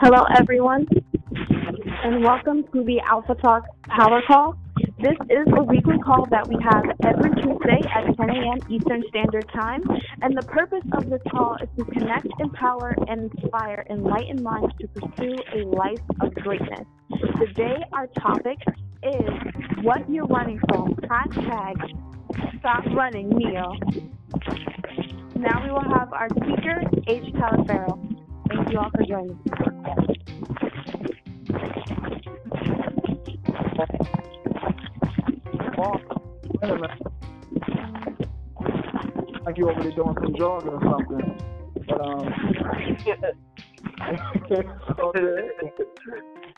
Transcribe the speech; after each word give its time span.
Hello, 0.00 0.24
everyone, 0.38 0.86
and 2.04 2.22
welcome 2.22 2.62
to 2.72 2.84
the 2.84 3.00
Alpha 3.00 3.34
Talk 3.34 3.64
Power 3.88 4.22
Call. 4.28 4.56
This 5.00 5.16
is 5.28 5.44
a 5.56 5.62
weekly 5.64 5.98
call 5.98 6.24
that 6.30 6.46
we 6.46 6.54
have 6.62 6.84
every 7.02 7.30
Tuesday 7.42 7.80
at 7.92 8.16
10 8.16 8.30
a.m. 8.30 8.58
Eastern 8.70 9.02
Standard 9.08 9.48
Time, 9.52 9.82
and 10.22 10.38
the 10.38 10.42
purpose 10.42 10.84
of 10.92 11.10
this 11.10 11.20
call 11.28 11.56
is 11.60 11.68
to 11.78 11.84
connect, 11.86 12.28
empower, 12.38 12.94
and 13.08 13.32
inspire 13.34 13.84
enlightened 13.90 14.40
minds 14.40 14.72
to 14.80 14.86
pursue 14.86 15.34
a 15.56 15.66
life 15.66 15.98
of 16.20 16.32
greatness. 16.36 16.86
Today, 17.40 17.82
our 17.92 18.06
topic 18.06 18.58
is 19.02 19.82
what 19.82 20.08
you're 20.08 20.26
running 20.26 20.60
from. 20.68 20.94
Hashtag 21.10 21.74
stop 22.60 22.84
running, 22.94 23.30
Neo. 23.30 23.72
Now 25.34 25.64
we 25.64 25.72
will 25.72 25.90
have 25.92 26.12
our 26.12 26.28
speaker, 26.30 26.84
H. 27.08 27.24
Talaferro. 27.34 28.16
Thank 28.48 28.70
you 28.70 28.78
all 28.78 28.90
for 28.90 29.04
joining. 29.04 29.67
Like 39.44 39.56
you 39.56 39.70
over 39.70 39.82
there 39.82 39.92
doing 39.92 40.14
some 40.20 40.34
jogging 40.36 40.72
or 40.72 40.82
something. 40.82 41.38
But 41.86 42.00
um 42.02 42.26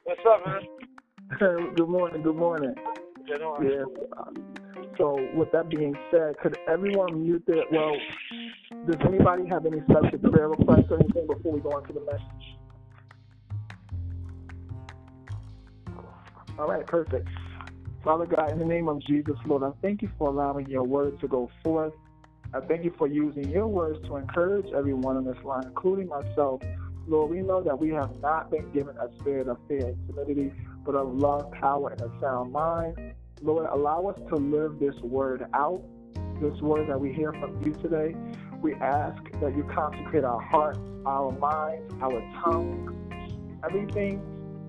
What's 0.04 0.20
up, 0.26 0.46
man? 0.46 0.62
good 1.76 1.88
morning, 1.88 2.22
good 2.22 2.34
morning. 2.34 2.74
Good 3.28 3.42
on. 3.42 3.64
Yeah. 3.64 3.84
So 4.98 5.24
with 5.34 5.52
that 5.52 5.68
being 5.70 5.94
said, 6.10 6.36
could 6.42 6.58
everyone 6.68 7.22
mute 7.22 7.44
their 7.46 7.62
well 7.70 7.94
does 8.86 8.96
anybody 9.06 9.46
have 9.48 9.66
any 9.66 9.82
special 9.82 10.18
prayer 10.30 10.48
requests 10.48 10.90
or 10.90 10.98
anything 10.98 11.28
before 11.28 11.52
we 11.52 11.60
go 11.60 11.78
into 11.78 11.92
the 11.92 12.00
message? 12.00 12.59
All 16.60 16.68
right, 16.68 16.86
perfect. 16.86 17.26
Father 18.04 18.26
God, 18.26 18.52
in 18.52 18.58
the 18.58 18.66
name 18.66 18.86
of 18.86 19.00
Jesus, 19.00 19.34
Lord, 19.46 19.62
I 19.62 19.70
thank 19.80 20.02
you 20.02 20.10
for 20.18 20.28
allowing 20.28 20.68
your 20.68 20.82
word 20.82 21.18
to 21.20 21.26
go 21.26 21.48
forth. 21.64 21.94
I 22.52 22.60
thank 22.60 22.84
you 22.84 22.92
for 22.98 23.06
using 23.06 23.48
your 23.48 23.66
words 23.66 23.98
to 24.08 24.16
encourage 24.16 24.66
everyone 24.74 25.16
on 25.16 25.24
this 25.24 25.42
line, 25.42 25.62
including 25.64 26.08
myself. 26.08 26.60
Lord, 27.06 27.30
we 27.30 27.40
know 27.40 27.62
that 27.62 27.78
we 27.78 27.88
have 27.90 28.10
not 28.20 28.50
been 28.50 28.70
given 28.72 28.94
a 28.98 29.08
spirit 29.20 29.48
of 29.48 29.56
fear 29.68 29.86
and 29.86 30.06
timidity, 30.06 30.52
but 30.84 30.94
of 30.94 31.14
love, 31.14 31.50
power, 31.52 31.92
and 31.92 32.00
a 32.02 32.20
sound 32.20 32.52
mind. 32.52 33.14
Lord, 33.40 33.66
allow 33.72 34.08
us 34.08 34.20
to 34.28 34.34
live 34.34 34.78
this 34.78 34.96
word 35.00 35.46
out, 35.54 35.82
this 36.42 36.60
word 36.60 36.90
that 36.90 37.00
we 37.00 37.10
hear 37.10 37.32
from 37.32 37.58
you 37.64 37.72
today. 37.72 38.14
We 38.60 38.74
ask 38.74 39.22
that 39.40 39.56
you 39.56 39.66
consecrate 39.74 40.24
our 40.24 40.40
hearts, 40.42 40.78
our 41.06 41.32
minds, 41.32 41.94
our 42.02 42.20
tongues, 42.44 42.92
everything 43.64 44.20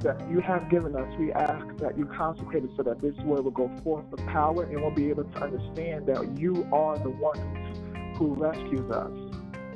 that 0.04 0.30
you 0.30 0.40
have 0.42 0.70
given 0.70 0.96
us. 0.96 1.08
We 1.20 1.32
ask 1.32 1.78
that 1.78 1.98
you 1.98 2.06
consecrate 2.06 2.64
it 2.64 2.72
so 2.78 2.84
that 2.84 3.02
this 3.02 3.16
word 3.18 3.44
will 3.44 3.52
go 3.52 3.72
forth 3.84 4.06
with 4.12 4.26
power 4.28 4.64
and 4.64 4.82
we'll 4.82 4.92
be 4.92 5.10
able 5.10 5.26
to 5.26 5.38
understand 5.44 6.08
that 6.08 6.38
you 6.38 6.68
are 6.72 6.98
the 6.98 7.10
one 7.10 8.16
who 8.18 8.36
rescues 8.36 8.90
us. 8.92 9.12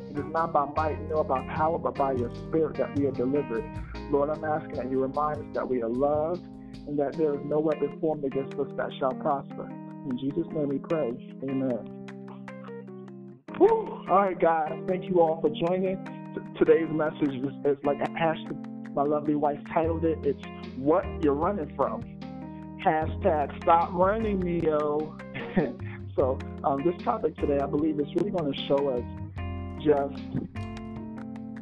It 0.09 0.19
is 0.19 0.25
not 0.31 0.53
by 0.53 0.65
might 0.75 1.01
nor 1.09 1.23
by 1.23 1.45
power, 1.55 1.77
but 1.77 1.95
by 1.95 2.13
your 2.13 2.33
spirit 2.47 2.77
that 2.77 2.97
we 2.97 3.05
are 3.07 3.11
delivered. 3.11 3.63
Lord, 4.11 4.29
I'm 4.29 4.43
asking 4.43 4.75
that 4.75 4.89
you 4.89 5.01
remind 5.01 5.37
us 5.39 5.45
that 5.53 5.67
we 5.67 5.81
are 5.81 5.89
loved 5.89 6.45
and 6.87 6.97
that 6.99 7.13
there 7.17 7.33
is 7.33 7.41
no 7.45 7.59
weapon 7.59 7.97
formed 7.99 8.23
against 8.23 8.53
us 8.57 8.67
that 8.77 8.89
shall 8.99 9.13
prosper. 9.13 9.69
In 10.09 10.17
Jesus' 10.19 10.47
name 10.53 10.69
we 10.69 10.77
pray. 10.79 11.11
Amen. 11.43 12.05
All 14.07 14.21
right, 14.21 14.39
guys. 14.39 14.71
Thank 14.87 15.05
you 15.09 15.19
all 15.19 15.41
for 15.41 15.49
joining. 15.67 15.97
T- 16.35 16.59
today's 16.59 16.89
message 16.91 17.33
is, 17.35 17.51
is 17.65 17.77
like 17.83 17.97
Ashley, 18.19 18.55
my 18.95 19.03
lovely 19.03 19.35
wife, 19.35 19.59
titled 19.73 20.05
it. 20.05 20.17
It's 20.23 20.41
What 20.77 21.05
You're 21.21 21.33
Running 21.33 21.75
From. 21.75 22.01
Hashtag 22.83 23.61
Stop 23.61 23.89
Running, 23.91 24.39
Neo. 24.39 25.17
so, 26.15 26.39
um, 26.63 26.81
this 26.83 26.95
topic 27.03 27.35
today, 27.35 27.59
I 27.59 27.65
believe, 27.65 27.99
is 27.99 28.07
really 28.15 28.31
going 28.31 28.53
to 28.53 28.67
show 28.67 28.89
us 28.89 29.03
just 29.83 30.23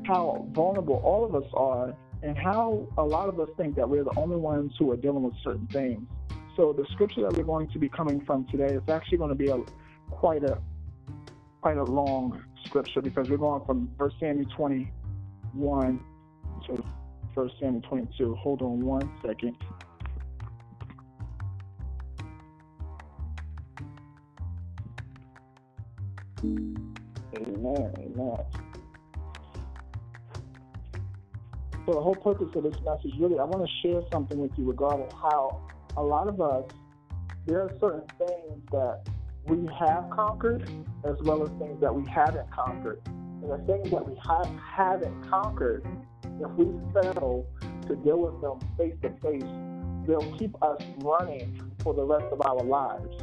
how 0.05 0.47
vulnerable 0.51 1.01
all 1.03 1.25
of 1.25 1.33
us 1.33 1.49
are 1.55 1.95
and 2.21 2.37
how 2.37 2.87
a 2.97 3.03
lot 3.03 3.29
of 3.29 3.39
us 3.39 3.49
think 3.57 3.75
that 3.77 3.89
we're 3.89 4.03
the 4.03 4.15
only 4.15 4.37
ones 4.37 4.71
who 4.77 4.91
are 4.91 4.97
dealing 4.97 5.23
with 5.23 5.33
certain 5.43 5.67
things. 5.67 6.07
So, 6.55 6.71
the 6.71 6.85
scripture 6.91 7.21
that 7.21 7.33
we're 7.33 7.43
going 7.43 7.67
to 7.69 7.79
be 7.79 7.89
coming 7.89 8.23
from 8.25 8.45
today 8.51 8.75
is 8.75 8.87
actually 8.89 9.17
going 9.17 9.29
to 9.29 9.35
be 9.35 9.47
a 9.47 9.57
quite 10.11 10.43
a 10.43 10.59
quite 11.61 11.77
a 11.77 11.83
long 11.83 12.43
scripture 12.65 13.01
because 13.01 13.27
we're 13.27 13.37
going 13.37 13.65
from 13.65 13.89
1 13.97 14.11
Samuel 14.19 14.49
21 14.55 15.99
to 16.67 16.83
1 17.33 17.51
Samuel 17.59 17.81
22. 17.81 18.35
Hold 18.35 18.61
on 18.61 18.79
one 18.79 19.09
second. 19.25 19.55
Amen. 26.43 27.93
Amen. 27.97 28.37
So 31.85 31.91
the 31.91 32.01
whole 32.01 32.15
purpose 32.15 32.47
of 32.55 32.63
this 32.63 32.75
message, 32.85 33.11
really, 33.19 33.39
I 33.39 33.43
want 33.43 33.67
to 33.67 33.71
share 33.81 34.01
something 34.11 34.37
with 34.37 34.51
you 34.57 34.65
regarding 34.65 35.09
how 35.11 35.61
a 35.97 36.03
lot 36.03 36.27
of 36.27 36.39
us, 36.39 36.63
there 37.45 37.61
are 37.61 37.71
certain 37.79 38.07
things 38.17 38.61
that 38.71 39.01
we 39.45 39.67
have 39.77 40.09
conquered 40.09 40.69
as 41.03 41.17
well 41.23 41.43
as 41.43 41.49
things 41.59 41.81
that 41.81 41.93
we 41.93 42.09
haven't 42.09 42.49
conquered. 42.51 43.01
And 43.05 43.51
the 43.51 43.57
things 43.67 43.91
that 43.91 44.07
we 44.07 44.15
ha- 44.15 44.49
haven't 44.57 45.29
conquered, 45.29 45.85
if 46.39 46.49
we 46.51 46.65
fail 46.93 47.45
to 47.87 47.95
deal 47.97 48.17
with 48.17 48.39
them 48.41 48.59
face 48.77 48.95
to 49.01 49.09
face, 49.21 49.43
they'll 50.07 50.31
keep 50.37 50.55
us 50.63 50.81
running 50.97 51.71
for 51.83 51.93
the 51.93 52.03
rest 52.03 52.25
of 52.31 52.41
our 52.45 52.63
lives. 52.63 53.21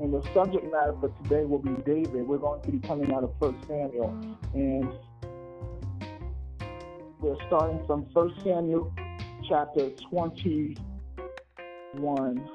And 0.00 0.12
the 0.14 0.22
subject 0.32 0.64
matter 0.72 0.94
for 0.98 1.10
today 1.22 1.44
will 1.44 1.58
be 1.58 1.74
David. 1.82 2.26
We're 2.26 2.38
going 2.38 2.62
to 2.62 2.70
be 2.70 2.78
coming 2.78 3.12
out 3.12 3.22
of 3.22 3.34
First 3.38 3.58
Samuel. 3.66 4.18
And 4.54 4.90
we're 7.20 7.36
starting 7.48 7.84
from 7.86 8.06
First 8.14 8.40
Samuel 8.42 8.90
chapter 9.46 9.90
21. 9.90 12.48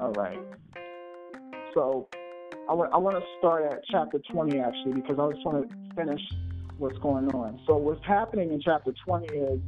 All 0.00 0.12
right. 0.12 0.40
So 1.74 2.08
I 2.70 2.72
want, 2.72 2.92
I 2.94 2.98
want 2.98 3.16
to 3.16 3.24
start 3.40 3.64
at 3.64 3.80
chapter 3.90 4.20
20 4.30 4.60
actually 4.60 4.92
because 4.92 5.18
I 5.18 5.32
just 5.32 5.44
want 5.44 5.68
to 5.68 5.94
finish 5.96 6.20
what's 6.78 6.96
going 6.98 7.28
on. 7.34 7.60
So 7.66 7.76
what's 7.76 8.04
happening 8.06 8.52
in 8.52 8.60
chapter 8.60 8.92
20 9.04 9.26
is 9.26 9.60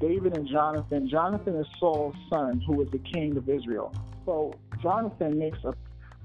David 0.00 0.36
and 0.36 0.48
Jonathan. 0.48 1.08
Jonathan 1.08 1.54
is 1.54 1.66
Saul's 1.78 2.16
son, 2.28 2.60
who 2.66 2.82
is 2.82 2.90
the 2.90 2.98
king 2.98 3.36
of 3.36 3.48
Israel. 3.48 3.94
So 4.26 4.52
Jonathan 4.82 5.38
makes 5.38 5.58
a, 5.62 5.72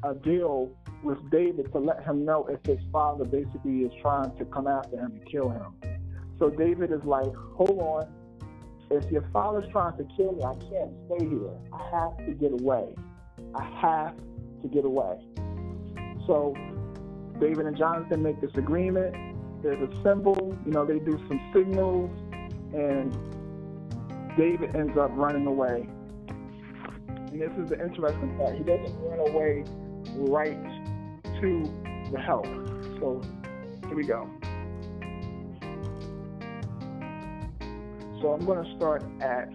a 0.10 0.16
deal 0.16 0.72
with 1.04 1.20
David 1.30 1.72
to 1.72 1.78
let 1.78 2.04
him 2.04 2.26
know 2.26 2.48
if 2.48 2.66
his 2.66 2.84
father 2.92 3.26
basically 3.26 3.82
is 3.82 3.92
trying 4.02 4.36
to 4.38 4.46
come 4.46 4.66
after 4.66 4.98
him 4.98 5.12
and 5.12 5.26
kill 5.32 5.52
him. 5.52 5.76
So 6.40 6.50
David 6.50 6.92
is 6.92 7.04
like, 7.04 7.32
hold 7.56 7.78
on. 7.78 8.12
If 8.90 9.12
your 9.12 9.30
father's 9.32 9.72
trying 9.72 9.98
to 9.98 10.08
kill 10.18 10.32
me, 10.32 10.44
I 10.44 10.56
can't 10.56 10.94
stay 11.06 11.30
here. 11.30 11.54
I 11.72 11.90
have 11.92 12.18
to 12.26 12.34
get 12.34 12.54
away. 12.54 12.96
I 13.54 13.64
have 13.82 14.16
to 14.64 14.68
get 14.68 14.84
away. 14.84 15.20
So 16.28 16.56
David 17.40 17.66
and 17.66 17.78
Jonathan 17.78 18.24
make 18.24 18.40
this 18.42 18.56
agreement. 18.56 19.16
There's 19.62 19.82
a 19.82 20.04
symbol, 20.04 20.58
you 20.66 20.72
know, 20.72 20.86
they 20.86 21.00
do 21.00 21.12
some 21.28 21.40
signals, 21.54 22.12
and 22.74 23.12
David 24.38 24.76
ends 24.76 24.98
up 24.98 25.12
running 25.14 25.48
away. 25.48 25.88
And 27.08 27.42
this 27.42 27.52
is 27.58 27.70
the 27.70 27.82
interesting 27.82 28.36
part. 28.38 28.56
He 28.56 28.64
doesn't 28.64 28.96
run 29.00 29.20
away 29.20 29.64
right 30.18 30.62
to 31.42 31.64
the 32.12 32.20
help. 32.20 32.46
So 33.00 33.22
here 33.88 33.96
we 33.96 34.04
go. 34.04 34.30
So 38.22 38.34
I'm 38.34 38.46
going 38.46 38.64
to 38.64 38.76
start 38.78 39.04
at 39.22 39.50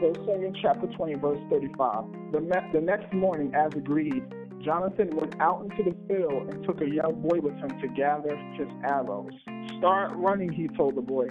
First 0.00 0.20
Samuel 0.24 0.52
chapter 0.62 0.86
20, 0.86 1.14
verse 1.16 1.38
35. 1.50 2.04
The, 2.32 2.40
ne- 2.40 2.72
the 2.72 2.80
next 2.80 3.12
morning, 3.12 3.52
as 3.54 3.74
agreed, 3.74 4.22
Jonathan 4.64 5.14
went 5.14 5.38
out 5.40 5.62
into 5.62 5.82
the 5.90 5.94
field 6.08 6.48
and 6.48 6.64
took 6.64 6.80
a 6.80 6.88
young 6.88 7.20
boy 7.20 7.38
with 7.40 7.52
him 7.56 7.68
to 7.82 7.88
gather 7.88 8.34
his 8.54 8.68
arrows. 8.82 9.32
Start 9.76 10.12
running, 10.14 10.50
he 10.50 10.68
told 10.68 10.94
the 10.94 11.02
boy, 11.02 11.28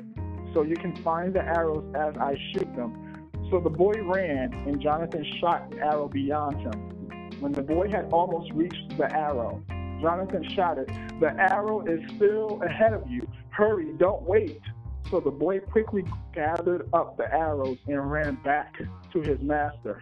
so 0.54 0.62
you 0.62 0.76
can 0.76 0.96
find 0.98 1.34
the 1.34 1.42
arrows 1.42 1.84
as 1.96 2.16
I 2.18 2.38
shoot 2.52 2.76
them. 2.76 3.32
So 3.50 3.60
the 3.60 3.72
boy 3.72 3.94
ran, 4.04 4.54
and 4.54 4.80
Jonathan 4.80 5.26
shot 5.42 5.74
an 5.74 5.80
arrow 5.80 6.08
beyond 6.08 6.58
him. 6.62 7.40
When 7.40 7.52
the 7.52 7.64
boy 7.64 7.90
had 7.90 8.10
almost 8.12 8.52
reached 8.54 8.98
the 9.00 9.12
arrow, 9.12 9.64
Jonathan 10.00 10.48
shouted, 10.56 10.88
The 11.20 11.34
arrow 11.52 11.84
is 11.88 12.02
still 12.16 12.62
ahead 12.64 12.94
of 12.94 13.10
you. 13.10 13.28
Hurry, 13.50 13.94
don't 13.98 14.22
wait. 14.22 14.62
So 15.10 15.20
the 15.20 15.32
boy 15.32 15.60
quickly 15.60 16.06
gathered 16.34 16.88
up 16.94 17.18
the 17.18 17.32
arrows 17.34 17.78
and 17.88 18.12
ran 18.12 18.36
back 18.44 18.76
to 19.12 19.22
his 19.22 19.40
master. 19.42 20.02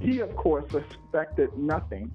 He, 0.00 0.20
of 0.20 0.34
course, 0.36 0.64
suspected 0.70 1.56
nothing, 1.58 2.12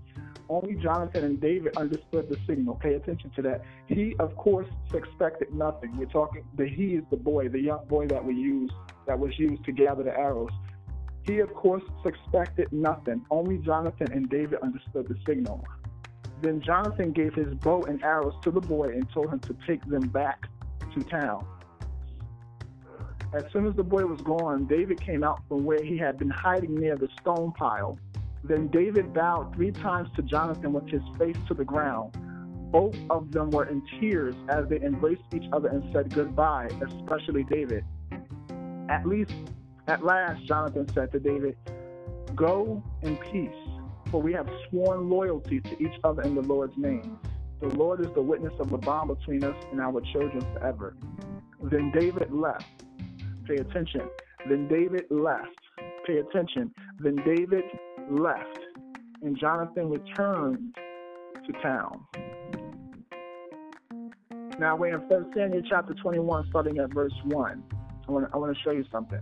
Only 0.49 0.75
Jonathan 0.75 1.23
and 1.23 1.39
David 1.39 1.75
understood 1.77 2.29
the 2.29 2.37
signal. 2.45 2.75
Pay 2.75 2.95
attention 2.95 3.31
to 3.35 3.41
that. 3.43 3.63
He, 3.87 4.15
of 4.19 4.35
course, 4.35 4.67
suspected 4.91 5.53
nothing. 5.53 5.95
We're 5.97 6.05
talking 6.05 6.43
the 6.55 6.67
he 6.67 6.95
is 6.95 7.03
the 7.09 7.17
boy, 7.17 7.49
the 7.49 7.59
young 7.59 7.85
boy 7.87 8.07
that 8.07 8.23
we 8.23 8.35
used 8.35 8.73
that 9.07 9.17
was 9.17 9.37
used 9.39 9.63
to 9.65 9.71
gather 9.71 10.03
the 10.03 10.17
arrows. 10.17 10.51
He, 11.25 11.39
of 11.39 11.53
course, 11.53 11.83
suspected 12.03 12.71
nothing. 12.73 13.25
Only 13.31 13.57
Jonathan 13.59 14.11
and 14.11 14.29
David 14.29 14.59
understood 14.61 15.07
the 15.07 15.15
signal. 15.25 15.63
Then 16.41 16.61
Jonathan 16.61 17.13
gave 17.13 17.33
his 17.33 17.53
bow 17.55 17.83
and 17.83 18.03
arrows 18.03 18.33
to 18.43 18.51
the 18.51 18.59
boy 18.59 18.89
and 18.89 19.09
told 19.11 19.29
him 19.31 19.39
to 19.39 19.55
take 19.65 19.85
them 19.85 20.09
back 20.09 20.47
to 20.93 21.03
town. 21.03 21.45
As 23.33 23.43
soon 23.51 23.65
as 23.65 23.75
the 23.75 23.83
boy 23.83 24.05
was 24.05 24.21
gone, 24.21 24.65
David 24.65 25.01
came 25.01 25.23
out 25.23 25.41
from 25.49 25.63
where 25.63 25.83
he 25.83 25.97
had 25.97 26.19
been 26.19 26.29
hiding 26.29 26.75
near 26.75 26.95
the 26.95 27.07
stone 27.19 27.51
pile. 27.53 27.97
Then 28.43 28.67
David 28.67 29.11
bowed 29.11 29.55
three 29.55 29.71
times 29.71 30.09
to 30.15 30.21
Jonathan 30.21 30.71
with 30.71 30.87
his 30.87 31.01
face 31.17 31.37
to 31.47 31.55
the 31.55 31.65
ground. 31.65 32.15
Both 32.71 32.95
of 33.09 33.31
them 33.31 33.49
were 33.49 33.65
in 33.65 33.81
tears 33.99 34.35
as 34.49 34.67
they 34.69 34.79
embraced 34.81 35.23
each 35.33 35.49
other 35.51 35.69
and 35.69 35.83
said 35.91 36.13
goodbye, 36.13 36.69
especially 36.85 37.43
David. 37.43 37.83
At 38.89 39.07
least, 39.07 39.33
at 39.87 40.05
last, 40.05 40.45
Jonathan 40.45 40.87
said 40.89 41.11
to 41.13 41.19
David, 41.19 41.57
Go 42.35 42.83
in 43.01 43.17
peace, 43.17 43.49
for 44.11 44.21
we 44.21 44.33
have 44.33 44.47
sworn 44.69 45.09
loyalty 45.09 45.59
to 45.59 45.81
each 45.81 45.99
other 46.03 46.21
in 46.21 46.35
the 46.35 46.41
Lord's 46.41 46.77
name. 46.77 47.17
The 47.61 47.69
Lord 47.69 47.99
is 48.01 48.11
the 48.13 48.21
witness 48.21 48.53
of 48.59 48.69
the 48.69 48.77
bond 48.77 49.07
between 49.17 49.43
us 49.43 49.55
and 49.71 49.81
our 49.81 50.01
children 50.11 50.41
forever. 50.53 50.95
Then 51.63 51.91
David 51.91 52.31
left. 52.31 52.83
Pay 53.47 53.55
attention. 53.55 54.01
Then 54.49 54.67
David 54.67 55.05
left. 55.09 55.47
Pay 56.05 56.17
attention. 56.17 56.73
Then 56.99 57.15
David 57.25 57.63
left, 58.09 58.59
and 59.21 59.37
Jonathan 59.37 59.89
returned 59.89 60.75
to 61.45 61.53
town. 61.61 62.05
Now 64.59 64.75
we're 64.75 64.95
in 64.95 65.01
1 65.07 65.31
Samuel 65.35 65.63
chapter 65.67 65.93
21, 65.93 66.47
starting 66.49 66.77
at 66.77 66.93
verse 66.93 67.13
1. 67.25 67.63
I 68.07 68.11
want, 68.11 68.27
to, 68.27 68.33
I 68.33 68.37
want 68.37 68.55
to 68.55 68.63
show 68.63 68.71
you 68.71 68.85
something. 68.91 69.21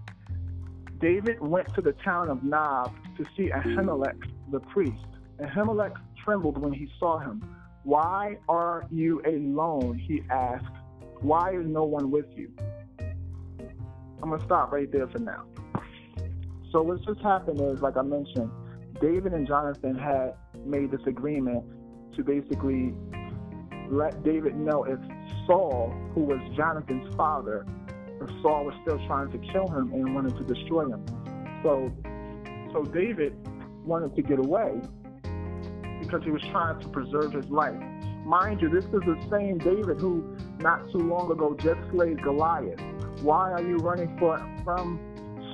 David 0.99 1.39
went 1.39 1.73
to 1.75 1.81
the 1.81 1.93
town 2.03 2.29
of 2.29 2.43
Nob 2.43 2.93
to 3.17 3.25
see 3.35 3.49
Ahimelech 3.49 4.19
the 4.51 4.59
priest. 4.59 5.05
Ahimelech 5.39 5.95
trembled 6.23 6.57
when 6.57 6.73
he 6.73 6.87
saw 6.99 7.19
him. 7.19 7.43
Why 7.83 8.37
are 8.47 8.85
you 8.91 9.21
alone? 9.25 9.97
He 9.97 10.21
asked. 10.29 10.65
Why 11.21 11.51
is 11.51 11.65
no 11.65 11.83
one 11.83 12.11
with 12.11 12.25
you? 12.35 12.51
I'm 14.23 14.37
to 14.37 14.45
stop 14.45 14.71
right 14.71 14.91
there 14.91 15.07
for 15.07 15.19
now. 15.19 15.45
So, 16.71 16.81
what's 16.81 17.03
just 17.05 17.21
happened 17.21 17.59
is, 17.59 17.81
like 17.81 17.97
I 17.97 18.01
mentioned, 18.01 18.49
David 19.01 19.33
and 19.33 19.47
Jonathan 19.47 19.95
had 19.95 20.35
made 20.65 20.91
this 20.91 21.01
agreement 21.07 21.63
to 22.15 22.23
basically 22.23 22.93
let 23.89 24.23
David 24.23 24.55
know 24.55 24.83
if 24.83 24.99
Saul, 25.45 25.93
who 26.13 26.21
was 26.21 26.39
Jonathan's 26.55 27.13
father, 27.15 27.65
if 28.21 28.29
Saul 28.41 28.65
was 28.65 28.75
still 28.83 28.99
trying 29.07 29.31
to 29.31 29.37
kill 29.51 29.67
him 29.67 29.91
and 29.93 30.15
wanted 30.15 30.37
to 30.37 30.43
destroy 30.43 30.87
him. 30.87 31.03
So, 31.63 31.91
so 32.71 32.83
David 32.83 33.35
wanted 33.85 34.15
to 34.15 34.21
get 34.21 34.39
away 34.39 34.79
because 35.99 36.23
he 36.23 36.31
was 36.31 36.41
trying 36.51 36.79
to 36.79 36.87
preserve 36.89 37.33
his 37.33 37.45
life. 37.49 37.79
Mind 38.25 38.61
you, 38.61 38.69
this 38.69 38.85
is 38.85 38.91
the 38.91 39.27
same 39.31 39.57
David 39.57 39.99
who 39.99 40.37
not 40.59 40.89
too 40.91 40.99
long 40.99 41.31
ago 41.31 41.55
just 41.59 41.79
slayed 41.91 42.21
Goliath. 42.21 42.79
Why 43.21 43.51
are 43.51 43.61
you 43.61 43.77
running 43.77 44.17
for, 44.17 44.37
from 44.63 44.99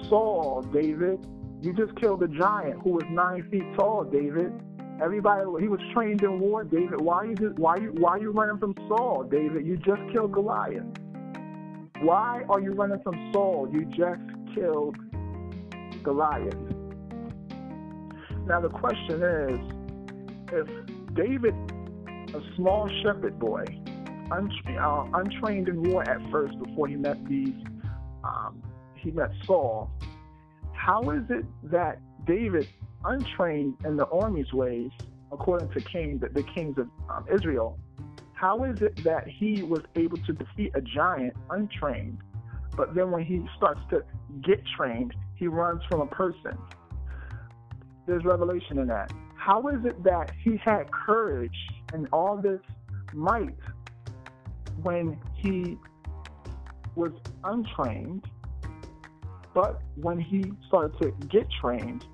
Saul, 0.10 0.62
David? 0.74 1.26
You 1.62 1.74
just 1.74 1.96
killed 2.00 2.24
a 2.24 2.28
giant 2.28 2.82
who 2.82 2.92
was 2.92 3.04
nine 3.10 3.50
feet 3.50 3.66
tall, 3.78 4.04
David. 4.04 4.54
Everybody, 5.02 5.44
he 5.60 5.68
was 5.68 5.80
trained 5.94 6.24
in 6.24 6.40
war, 6.40 6.64
David. 6.64 7.02
Why 7.02 7.18
are 7.18 7.26
you 7.26 7.54
why 7.58 7.78
you 7.78 7.92
why 7.98 8.12
are 8.12 8.20
you 8.20 8.32
running 8.32 8.58
from 8.58 8.74
Saul, 8.88 9.28
David? 9.30 9.66
You 9.66 9.78
just 9.78 10.02
killed 10.12 10.32
Goliath. 10.32 10.86
Why 12.00 12.44
are 12.50 12.60
you 12.60 12.72
running 12.72 13.02
from 13.04 13.32
Saul? 13.34 13.70
You 13.72 13.86
just 13.86 14.22
killed 14.56 14.96
Goliath. 16.04 16.56
Now 18.46 18.62
the 18.62 18.70
question 18.70 19.22
is, 19.22 19.60
if 20.54 20.68
David, 21.16 21.54
a 22.34 22.42
small 22.56 22.90
shepherd 23.04 23.38
boy, 23.40 23.66
untra- 24.30 24.78
uh, 24.82 25.18
untrained 25.18 25.68
in 25.68 25.84
war 25.84 26.04
at 26.04 26.20
first 26.32 26.58
before 26.60 26.88
he 26.88 26.96
met 26.96 27.18
these, 27.28 27.56
um, 28.24 28.62
he 28.96 29.12
met 29.12 29.32
Saul, 29.46 29.90
how 30.74 31.10
is 31.12 31.24
it 31.30 31.46
that 31.64 32.00
David, 32.26 32.68
untrained 33.06 33.76
in 33.86 33.96
the 33.96 34.08
army's 34.08 34.52
ways, 34.54 34.92
according 35.32 35.70
to 35.72 35.82
King, 35.82 36.20
the, 36.20 36.30
the 36.30 36.44
kings 36.44 36.78
of 36.78 36.88
um, 37.10 37.26
Israel, 37.34 37.78
how 38.34 38.64
is 38.66 38.82
it 38.82 39.04
that 39.04 39.28
he 39.28 39.64
was 39.64 39.82
able 39.96 40.18
to 40.18 40.34
defeat 40.34 40.72
a 40.76 40.82
giant 40.82 41.34
untrained, 41.50 42.20
but 42.76 42.94
then 42.94 43.12
when 43.12 43.24
he 43.24 43.44
starts 43.58 43.82
to 43.90 44.04
get 44.42 44.62
trained, 44.78 45.14
he 45.36 45.48
runs 45.48 45.82
from 45.90 46.02
a 46.02 46.08
person? 46.08 46.58
There's 48.06 48.24
revelation 48.24 48.78
in 48.78 48.88
that. 48.88 49.12
How 49.36 49.68
is 49.68 49.84
it 49.86 50.04
that 50.04 50.32
he 50.44 50.58
had 50.58 50.92
courage 50.92 51.58
and 51.94 52.08
all 52.14 52.38
this 52.38 52.60
might 53.14 53.56
when 54.88 55.20
he 55.36 55.78
was 56.96 57.12
untrained 57.44 58.24
but 59.58 59.82
when 59.96 60.20
he 60.20 60.54
started 60.68 61.02
to 61.02 61.28
get 61.30 61.48
trained, 61.60 62.06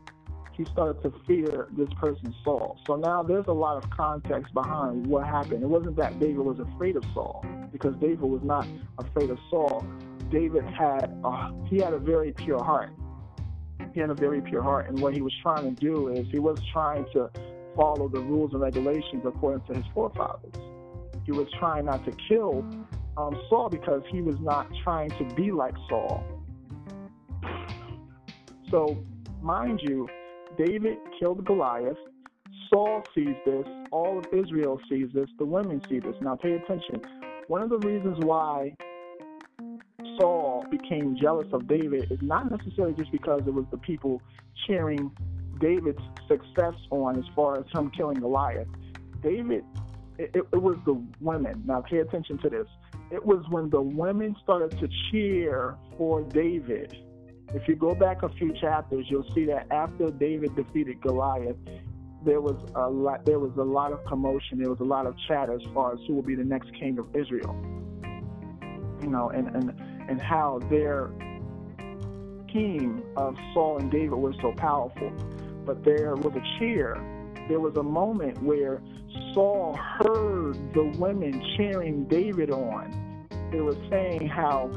he 0.54 0.64
started 0.64 1.02
to 1.04 1.14
fear 1.28 1.68
this 1.76 1.90
person 2.00 2.34
Saul. 2.42 2.80
So 2.88 2.96
now 2.96 3.22
there's 3.22 3.48
a 3.48 3.52
lot 3.52 3.84
of 3.84 3.90
context 3.90 4.54
behind 4.54 5.08
what 5.08 5.28
happened. 5.28 5.62
It 5.62 5.68
wasn't 5.68 5.98
that 5.98 6.22
David 6.22 6.38
was 6.38 6.60
afraid 6.60 6.96
of 6.96 7.04
Saul, 7.14 7.46
because 7.74 7.98
David 7.98 8.22
was 8.22 8.40
not 8.46 8.66
afraid 8.98 9.30
of 9.30 9.38
Saul. 9.50 9.86
David 10.32 10.64
had 10.64 11.14
uh, 11.26 11.52
he 11.66 11.80
had 11.80 11.92
a 11.92 12.00
very 12.00 12.32
pure 12.32 12.64
heart. 12.64 12.92
He 13.94 14.00
had 14.00 14.10
a 14.10 14.16
very 14.16 14.40
pure 14.40 14.62
heart, 14.62 14.88
and 14.88 14.98
what 15.02 15.14
he 15.14 15.22
was 15.22 15.34
trying 15.42 15.76
to 15.76 15.82
do 15.82 16.08
is 16.08 16.26
he 16.32 16.40
was 16.40 16.58
trying 16.72 17.06
to 17.12 17.30
follow 17.76 18.08
the 18.08 18.22
rules 18.22 18.54
and 18.54 18.62
regulations 18.62 19.24
according 19.26 19.68
to 19.68 19.74
his 19.74 19.86
forefathers. 19.94 20.56
He 21.26 21.32
was 21.32 21.48
trying 21.60 21.86
not 21.86 22.04
to 22.06 22.12
kill 22.30 22.66
um, 23.18 23.40
Saul 23.50 23.70
because 23.70 24.02
he 24.12 24.22
was 24.22 24.36
not 24.40 24.68
trying 24.84 25.10
to 25.12 25.36
be 25.36 25.52
like 25.52 25.76
Saul. 25.90 26.24
So, 28.70 28.98
mind 29.42 29.82
you, 29.84 30.08
David 30.58 30.98
killed 31.20 31.46
Goliath. 31.46 31.98
Saul 32.70 33.04
sees 33.14 33.36
this. 33.46 33.68
All 33.92 34.18
of 34.18 34.26
Israel 34.34 34.80
sees 34.90 35.08
this. 35.14 35.30
The 35.38 35.46
women 35.46 35.82
see 35.88 36.00
this. 36.00 36.16
Now, 36.22 36.36
pay 36.36 36.54
attention. 36.54 37.02
One 37.48 37.62
of 37.62 37.70
the 37.70 37.78
reasons 37.80 38.18
why 38.26 38.76
Saul 40.20 40.66
became 40.72 41.16
jealous 41.22 41.48
of 41.54 41.68
David 41.68 42.12
is 42.12 42.20
not 42.22 42.50
necessarily 42.50 42.94
just 42.96 43.12
because 43.12 43.42
it 43.46 43.54
was 43.54 43.66
the 43.72 43.78
people 43.78 44.22
cheering 44.66 45.12
David's 45.60 46.02
success 46.28 46.74
on 46.90 47.18
as 47.18 47.26
far 47.36 47.60
as 47.60 47.66
him 47.74 47.92
killing 47.92 48.20
Goliath. 48.20 48.68
David, 49.22 49.64
it, 50.18 50.32
it, 50.36 50.62
was 50.62 50.78
the 50.86 51.02
women. 51.20 51.64
Now, 51.66 51.82
pay 51.82 51.98
attention 51.98 52.38
to 52.40 52.50
this. 52.50 52.68
It 53.12 53.26
was 53.26 53.44
when 53.50 53.70
the 53.70 53.82
women 53.82 54.36
started 54.44 54.78
to 54.80 54.88
cheer 55.10 55.76
for 55.98 56.22
David 56.22 56.96
if 57.54 57.68
you 57.68 57.76
go 57.76 57.94
back 57.94 58.24
a 58.24 58.30
few 58.30 58.52
chapters, 58.54 59.06
you'll 59.10 59.30
see 59.34 59.46
that 59.46 59.68
after 59.72 60.10
David 60.10 60.56
defeated 60.56 61.02
Goliath, 61.02 61.56
there 62.26 62.42
was 62.42 62.56
a 62.76 62.90
lot 62.90 63.26
there 63.26 63.40
was 63.40 63.52
a 63.58 63.64
lot 63.64 63.92
of 63.92 64.04
commotion, 64.06 64.60
there 64.60 64.70
was 64.70 64.80
a 64.80 64.86
lot 64.86 65.06
of 65.06 65.16
chatter 65.28 65.54
as 65.54 65.62
far 65.74 65.94
as 65.94 66.00
who 66.08 66.16
will 66.16 66.24
be 66.24 66.36
the 66.36 66.44
next 66.44 66.74
king 66.74 66.98
of 66.98 67.16
Israel. 67.16 67.56
You 69.02 69.10
know, 69.10 69.30
and 69.30 69.48
and 69.56 69.80
and 70.10 70.22
how 70.22 70.60
their 70.70 71.12
team 72.52 73.04
of 73.18 73.36
Saul 73.54 73.78
and 73.80 73.92
David 73.92 74.16
was 74.16 74.36
so 74.42 74.54
powerful. 74.54 75.12
But 75.66 75.84
there 75.84 76.16
was 76.16 76.34
a 76.36 76.60
cheer. 76.60 76.96
There 77.50 77.60
was 77.60 77.76
a 77.78 77.84
moment 77.84 78.42
where 78.42 78.82
Saul 79.34 79.76
heard 79.76 80.74
the 80.74 80.94
women 80.98 81.44
cheering 81.58 82.06
David 82.06 82.52
on. 82.52 83.28
They 83.52 83.62
were 83.62 83.78
saying 83.90 84.28
how 84.28 84.70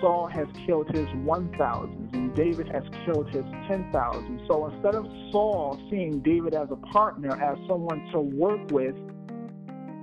Saul 0.00 0.26
has 0.28 0.46
killed 0.66 0.88
his 0.94 1.08
1,000 1.24 2.10
and 2.12 2.34
David 2.34 2.68
has 2.68 2.82
killed 3.04 3.28
his 3.28 3.44
10,000. 3.68 4.42
So 4.48 4.66
instead 4.66 4.94
of 4.94 5.06
Saul 5.30 5.80
seeing 5.90 6.20
David 6.20 6.54
as 6.54 6.68
a 6.70 6.76
partner, 6.76 7.30
as 7.40 7.58
someone 7.68 8.08
to 8.12 8.20
work 8.20 8.70
with, 8.70 8.96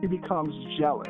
he 0.01 0.07
becomes 0.07 0.53
jealous. 0.77 1.07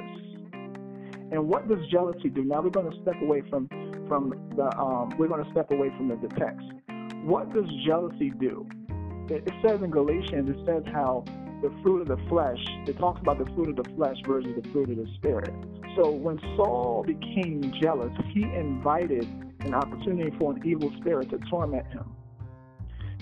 And 1.32 1.48
what 1.48 1.68
does 1.68 1.80
jealousy 1.92 2.30
do? 2.30 2.44
Now 2.44 2.62
we're 2.62 2.70
going 2.70 2.92
to 2.92 3.02
step 3.02 3.22
away 3.22 3.42
from 3.50 3.68
from 4.08 4.30
the 4.56 4.78
um, 4.78 5.10
we're 5.18 5.28
going 5.28 5.44
to 5.44 5.52
step 5.52 5.72
away 5.72 5.90
from 5.98 6.10
the, 6.10 6.16
the 6.18 6.28
text. 6.36 6.66
What 7.24 7.52
does 7.54 7.66
jealousy 7.86 8.32
do? 8.40 8.68
It, 9.30 9.48
it 9.48 9.54
says 9.66 9.82
in 9.82 9.90
Galatians, 9.90 10.48
it 10.50 10.64
says 10.66 10.84
how 10.94 11.26
the 11.62 11.72
fruit 11.82 12.02
of 12.02 12.08
the 12.08 12.30
flesh, 12.30 12.64
it 12.88 12.98
talks 12.98 13.22
about 13.22 13.38
the 13.38 13.46
fruit 13.54 13.70
of 13.70 13.76
the 13.84 13.90
flesh 13.96 14.18
versus 14.26 14.52
the 14.56 14.70
fruit 14.70 14.90
of 14.90 14.98
the 14.98 15.08
spirit. 15.16 15.54
So 15.96 16.12
when 16.12 16.40
Saul 16.56 17.04
became 17.06 17.74
jealous, 17.82 18.12
he 18.34 18.44
invited 18.44 19.24
an 19.62 19.74
opportunity 19.74 20.36
for 20.38 20.54
an 20.54 20.62
evil 20.66 20.92
spirit 21.00 21.30
to 21.30 21.38
torment 21.50 21.88
him. 21.88 22.12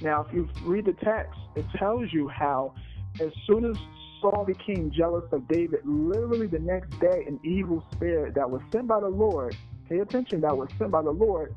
Now, 0.02 0.26
if 0.28 0.34
you 0.34 0.50
read 0.64 0.86
the 0.86 0.94
text, 0.94 1.40
it 1.56 1.66
tells 1.78 2.12
you 2.12 2.28
how 2.28 2.74
as 3.22 3.32
soon 3.48 3.66
as 3.66 3.78
Saul 4.20 4.46
became 4.46 4.92
jealous 4.92 5.26
of 5.32 5.48
David, 5.48 5.82
literally 5.86 6.48
the 6.48 6.60
next 6.60 7.00
day, 7.00 7.26
an 7.28 7.40
evil 7.44 7.84
spirit 7.94 8.36
that 8.36 8.50
was 8.50 8.62
sent 8.72 8.88
by 8.88 9.00
the 9.00 9.10
Lord, 9.10 9.56
pay 9.88 10.00
attention, 10.00 10.42
that 10.42 10.58
was 10.58 10.70
sent 10.78 10.92
by 10.92 11.02
the 11.02 11.12
Lord, 11.12 11.54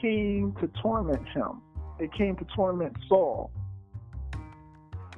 came 0.00 0.54
to 0.60 0.68
torment 0.82 1.26
him. 1.28 1.62
It 1.98 2.12
came 2.12 2.36
to 2.36 2.44
torment 2.54 2.96
Saul. 3.08 3.50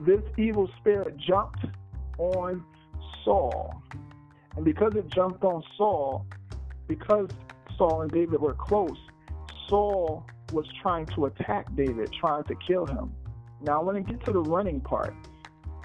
This 0.01 0.23
evil 0.37 0.69
spirit 0.79 1.17
jumped 1.17 1.65
on 2.19 2.65
Saul. 3.25 3.83
And 4.57 4.65
because 4.65 4.95
it 4.97 5.09
jumped 5.09 5.45
on 5.45 5.63
Saul, 5.77 6.27
because 6.89 7.29
Saul 7.77 8.03
and 8.03 8.11
David 8.11 8.41
were 8.41 8.55
close, 8.55 8.99
Saul 9.69 10.27
was 10.53 10.67
trying 10.83 11.07
to 11.07 11.27
attack 11.27 11.75
David, 11.75 12.13
trying 12.13 12.45
to 12.45 12.55
kill 12.67 12.87
him. 12.87 13.15
Now, 13.63 13.81
I 13.81 13.83
want 13.85 13.97
to 14.05 14.13
get 14.13 14.25
to 14.27 14.33
the 14.33 14.43
running 14.43 14.81
part. 14.81 15.15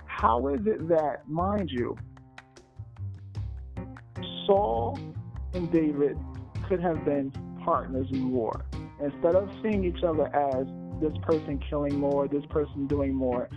How 0.06 0.48
is 0.48 0.66
it 0.66 0.88
that, 0.90 1.28
mind 1.30 1.70
you, 1.72 1.96
Saul 4.46 5.00
and 5.54 5.72
David 5.72 6.18
could 6.68 6.82
have 6.82 7.06
been 7.06 7.32
partners 7.64 8.08
in 8.12 8.32
war? 8.32 8.66
Instead 9.00 9.36
of 9.36 9.50
seeing 9.62 9.86
each 9.86 10.04
other 10.04 10.26
as 10.36 10.66
this 11.00 11.16
person 11.22 11.60
killing 11.70 12.00
more, 12.00 12.28
this 12.28 12.46
person 12.50 12.88
doing 12.88 13.14
more, 13.14 13.48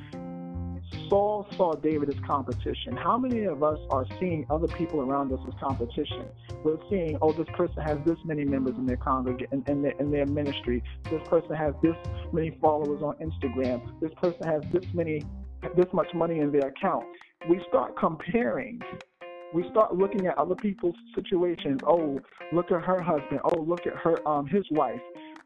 Saul 1.10 1.44
saw 1.56 1.74
David 1.74 2.08
as 2.08 2.20
competition. 2.24 2.96
How 2.96 3.18
many 3.18 3.44
of 3.44 3.64
us 3.64 3.78
are 3.90 4.06
seeing 4.20 4.46
other 4.48 4.68
people 4.68 5.00
around 5.00 5.32
us 5.32 5.40
as 5.46 5.54
competition? 5.60 6.26
We're 6.64 6.78
seeing, 6.88 7.18
oh, 7.20 7.32
this 7.32 7.48
person 7.56 7.82
has 7.82 7.98
this 8.06 8.16
many 8.24 8.44
members 8.44 8.76
in 8.78 8.86
their 8.86 8.96
congregation, 8.96 9.64
in, 9.66 9.72
in, 9.72 9.82
their, 9.82 9.92
in 9.98 10.10
their 10.12 10.26
ministry. 10.26 10.84
This 11.10 11.20
person 11.28 11.56
has 11.56 11.74
this 11.82 11.96
many 12.32 12.56
followers 12.60 13.02
on 13.02 13.16
Instagram. 13.16 13.82
This 14.00 14.12
person 14.22 14.46
has 14.46 14.62
this 14.72 14.84
many, 14.94 15.22
this 15.76 15.86
much 15.92 16.14
money 16.14 16.38
in 16.38 16.52
their 16.52 16.68
account. 16.68 17.04
We 17.48 17.60
start 17.68 17.98
comparing. 17.98 18.80
We 19.52 19.68
start 19.70 19.96
looking 19.96 20.28
at 20.28 20.38
other 20.38 20.54
people's 20.54 20.94
situations. 21.16 21.80
Oh, 21.84 22.20
look 22.52 22.70
at 22.70 22.82
her 22.82 23.02
husband. 23.02 23.40
Oh, 23.42 23.60
look 23.60 23.84
at 23.84 23.96
her, 23.96 24.16
um, 24.28 24.46
his 24.46 24.64
wife. 24.70 25.00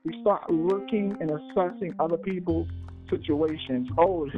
We 0.04 0.20
start 0.20 0.50
looking 0.50 1.16
and 1.20 1.30
assessing 1.30 1.94
other 1.98 2.18
people's 2.18 2.68
situations. 3.08 3.88
Oh, 3.96 4.28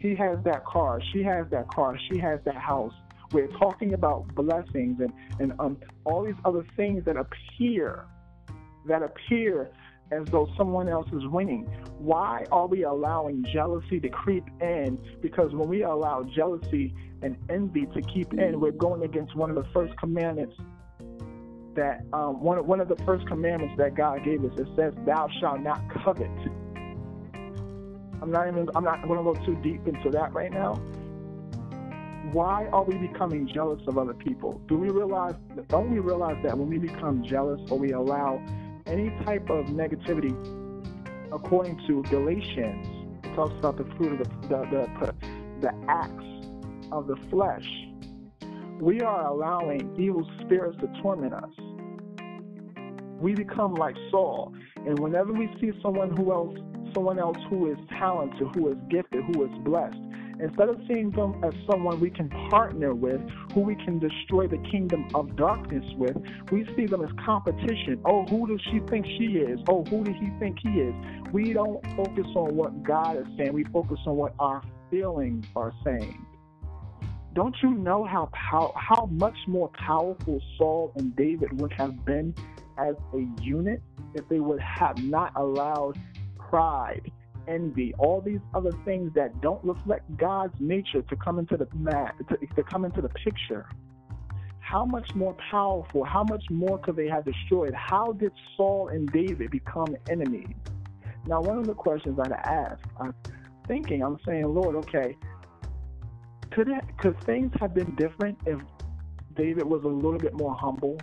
he 0.00 0.14
has 0.14 0.38
that 0.44 0.64
car, 0.64 1.00
she 1.12 1.22
has 1.22 1.46
that 1.50 1.68
car, 1.68 1.96
she 2.10 2.18
has 2.18 2.40
that 2.44 2.56
house. 2.56 2.94
We're 3.32 3.52
talking 3.58 3.94
about 3.94 4.34
blessings 4.34 4.98
and, 5.00 5.12
and 5.38 5.52
um, 5.60 5.78
all 6.04 6.24
these 6.24 6.34
other 6.44 6.66
things 6.74 7.04
that 7.04 7.16
appear, 7.16 8.06
that 8.88 9.02
appear 9.02 9.70
as 10.10 10.26
though 10.28 10.48
someone 10.56 10.88
else 10.88 11.06
is 11.12 11.24
winning. 11.26 11.64
Why 11.98 12.44
are 12.50 12.66
we 12.66 12.82
allowing 12.82 13.44
jealousy 13.52 14.00
to 14.00 14.08
creep 14.08 14.44
in? 14.60 14.98
Because 15.20 15.52
when 15.52 15.68
we 15.68 15.82
allow 15.82 16.24
jealousy 16.24 16.94
and 17.22 17.36
envy 17.48 17.86
to 17.86 18.00
keep 18.02 18.32
in, 18.32 18.58
we're 18.58 18.72
going 18.72 19.04
against 19.04 19.36
one 19.36 19.50
of 19.50 19.56
the 19.56 19.70
first 19.72 19.96
commandments 19.98 20.56
that 21.76 22.04
um, 22.12 22.40
one, 22.40 22.66
one 22.66 22.80
of 22.80 22.88
the 22.88 22.96
first 23.04 23.26
commandments 23.28 23.74
that 23.76 23.94
God 23.94 24.24
gave 24.24 24.44
us. 24.44 24.58
It 24.58 24.66
says, 24.74 24.92
Thou 25.06 25.28
shalt 25.40 25.60
not 25.60 25.80
covet. 26.02 26.30
I'm 28.22 28.30
not 28.30 28.48
even 28.48 28.68
I'm 28.74 28.84
not 28.84 29.06
going 29.06 29.18
to 29.18 29.24
go 29.24 29.46
too 29.46 29.56
deep 29.62 29.86
into 29.86 30.10
that 30.10 30.32
right 30.32 30.52
now. 30.52 30.74
Why 32.32 32.66
are 32.66 32.84
we 32.84 32.96
becoming 32.96 33.48
jealous 33.52 33.80
of 33.88 33.98
other 33.98 34.14
people? 34.14 34.60
Do 34.68 34.76
we 34.76 34.90
realize 34.90 35.34
don't 35.68 35.90
we 35.90 35.98
realize 36.00 36.36
that 36.44 36.56
when 36.56 36.68
we 36.68 36.78
become 36.78 37.24
jealous 37.24 37.60
or 37.70 37.78
we 37.78 37.92
allow 37.92 38.42
any 38.86 39.10
type 39.24 39.48
of 39.48 39.66
negativity 39.66 40.34
according 41.32 41.80
to 41.86 42.02
Galatians, 42.10 42.86
it 43.24 43.34
talks 43.34 43.54
about 43.58 43.78
the 43.78 43.84
fruit 43.96 44.20
of 44.20 44.28
the 44.48 44.48
the, 44.48 44.88
the, 45.00 45.14
the 45.60 45.84
acts 45.88 46.24
of 46.92 47.06
the 47.06 47.16
flesh. 47.30 47.66
We 48.80 49.00
are 49.00 49.26
allowing 49.26 49.94
evil 49.98 50.28
spirits 50.40 50.78
to 50.80 50.88
torment 51.02 51.34
us. 51.34 51.50
We 53.20 53.34
become 53.34 53.74
like 53.74 53.96
Saul. 54.10 54.54
And 54.86 54.98
whenever 54.98 55.32
we 55.32 55.48
see 55.60 55.72
someone 55.82 56.16
who 56.16 56.32
else 56.32 56.58
someone 56.94 57.18
else 57.18 57.36
who 57.48 57.70
is 57.70 57.78
talented, 57.90 58.48
who 58.54 58.70
is 58.70 58.76
gifted, 58.88 59.24
who 59.24 59.44
is 59.44 59.50
blessed. 59.64 59.96
Instead 60.40 60.70
of 60.70 60.80
seeing 60.88 61.10
them 61.10 61.42
as 61.44 61.52
someone 61.70 62.00
we 62.00 62.08
can 62.08 62.30
partner 62.48 62.94
with, 62.94 63.20
who 63.52 63.60
we 63.60 63.74
can 63.74 63.98
destroy 63.98 64.46
the 64.46 64.56
kingdom 64.70 65.06
of 65.14 65.36
darkness 65.36 65.84
with, 65.96 66.16
we 66.50 66.66
see 66.74 66.86
them 66.86 67.02
as 67.04 67.10
competition. 67.24 68.00
Oh, 68.06 68.24
who 68.26 68.46
does 68.46 68.60
she 68.70 68.80
think 68.88 69.04
she 69.04 69.36
is? 69.36 69.60
Oh, 69.68 69.84
who 69.84 70.02
does 70.02 70.14
he 70.18 70.30
think 70.38 70.58
he 70.62 70.80
is? 70.80 70.94
We 71.32 71.52
don't 71.52 71.84
focus 71.94 72.26
on 72.34 72.56
what 72.56 72.82
God 72.82 73.18
is 73.18 73.26
saying, 73.36 73.52
we 73.52 73.64
focus 73.64 73.98
on 74.06 74.16
what 74.16 74.34
our 74.38 74.62
feelings 74.90 75.44
are 75.54 75.74
saying. 75.84 76.26
Don't 77.34 77.54
you 77.62 77.70
know 77.70 78.04
how 78.04 78.28
how, 78.32 78.72
how 78.76 79.06
much 79.06 79.36
more 79.46 79.70
powerful 79.86 80.40
Saul 80.58 80.92
and 80.96 81.14
David 81.14 81.60
would 81.60 81.72
have 81.74 82.04
been 82.04 82.34
as 82.76 82.96
a 83.14 83.42
unit 83.42 83.82
if 84.14 84.28
they 84.28 84.40
would 84.40 84.60
have 84.60 84.98
not 85.04 85.32
allowed 85.36 85.98
pride, 86.50 87.10
envy, 87.48 87.94
all 87.98 88.20
these 88.20 88.40
other 88.54 88.72
things 88.84 89.12
that 89.14 89.40
don't 89.40 89.64
reflect 89.64 90.04
God's 90.16 90.54
nature 90.60 91.02
to 91.02 91.16
come 91.16 91.38
into 91.38 91.56
the 91.56 91.68
mat, 91.74 92.14
to, 92.28 92.36
to 92.56 92.62
come 92.62 92.84
into 92.84 93.00
the 93.00 93.08
picture. 93.10 93.66
How 94.58 94.84
much 94.84 95.14
more 95.14 95.34
powerful, 95.50 96.04
how 96.04 96.24
much 96.24 96.44
more 96.50 96.78
could 96.78 96.96
they 96.96 97.08
have 97.08 97.24
destroyed? 97.24 97.74
How 97.74 98.12
did 98.12 98.32
Saul 98.56 98.88
and 98.88 99.10
David 99.10 99.50
become 99.50 99.96
enemies? 100.08 100.54
Now, 101.26 101.40
one 101.40 101.58
of 101.58 101.66
the 101.66 101.74
questions 101.74 102.18
I'd 102.20 102.32
ask, 102.32 102.82
I'm 103.00 103.14
thinking, 103.66 104.02
I'm 104.02 104.18
saying, 104.24 104.46
Lord, 104.46 104.76
okay, 104.76 105.16
could 106.50 106.68
it, 106.68 106.84
could 106.98 107.20
things 107.22 107.52
have 107.60 107.74
been 107.74 107.94
different 107.96 108.38
if 108.46 108.60
David 109.36 109.64
was 109.64 109.82
a 109.84 109.88
little 109.88 110.18
bit 110.18 110.34
more 110.34 110.54
humble 110.54 110.98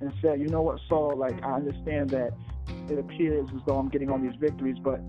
and 0.00 0.12
said, 0.20 0.40
you 0.40 0.48
know 0.48 0.62
what, 0.62 0.80
Saul, 0.88 1.16
like 1.16 1.42
I 1.42 1.54
understand 1.54 2.10
that 2.10 2.32
it 2.92 2.98
appears 2.98 3.48
as 3.54 3.60
though 3.66 3.78
I'm 3.78 3.88
getting 3.88 4.10
all 4.10 4.18
these 4.18 4.36
victories, 4.38 4.76
but 4.82 5.00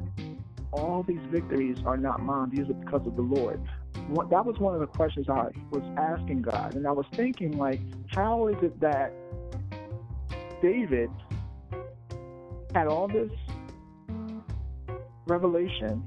all 0.71 1.03
these 1.03 1.21
victories 1.29 1.77
are 1.85 1.97
not 1.97 2.21
mine. 2.21 2.49
These 2.49 2.69
are 2.69 2.73
because 2.73 3.05
of 3.05 3.15
the 3.15 3.21
Lord. 3.21 3.61
What, 4.07 4.29
that 4.31 4.45
was 4.45 4.57
one 4.57 4.73
of 4.73 4.79
the 4.79 4.87
questions 4.87 5.29
I 5.29 5.49
was 5.71 5.83
asking 5.97 6.41
God. 6.41 6.75
And 6.75 6.87
I 6.87 6.91
was 6.91 7.05
thinking, 7.13 7.57
like, 7.57 7.79
how 8.07 8.47
is 8.47 8.55
it 8.63 8.79
that 8.79 9.13
David 10.61 11.09
had 12.73 12.87
all 12.87 13.07
this 13.07 13.29
revelation 15.27 16.03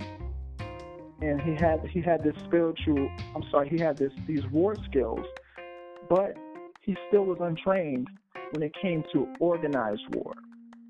and 1.23 1.41
he 1.41 1.55
had 1.55 1.87
he 1.89 2.01
had 2.03 2.23
this 2.23 2.35
spiritual 2.45 3.09
I'm 3.35 3.45
sorry, 3.51 3.69
he 3.69 3.79
had 3.79 3.97
this 3.97 4.13
these 4.27 4.45
war 4.47 4.75
skills, 4.85 5.25
but 6.09 6.37
he 6.83 6.97
still 7.09 7.25
was 7.25 7.39
untrained 7.41 8.09
when 8.53 8.63
it 8.63 8.73
came 8.81 9.05
to 9.13 9.29
organized 9.41 10.03
war. 10.15 10.33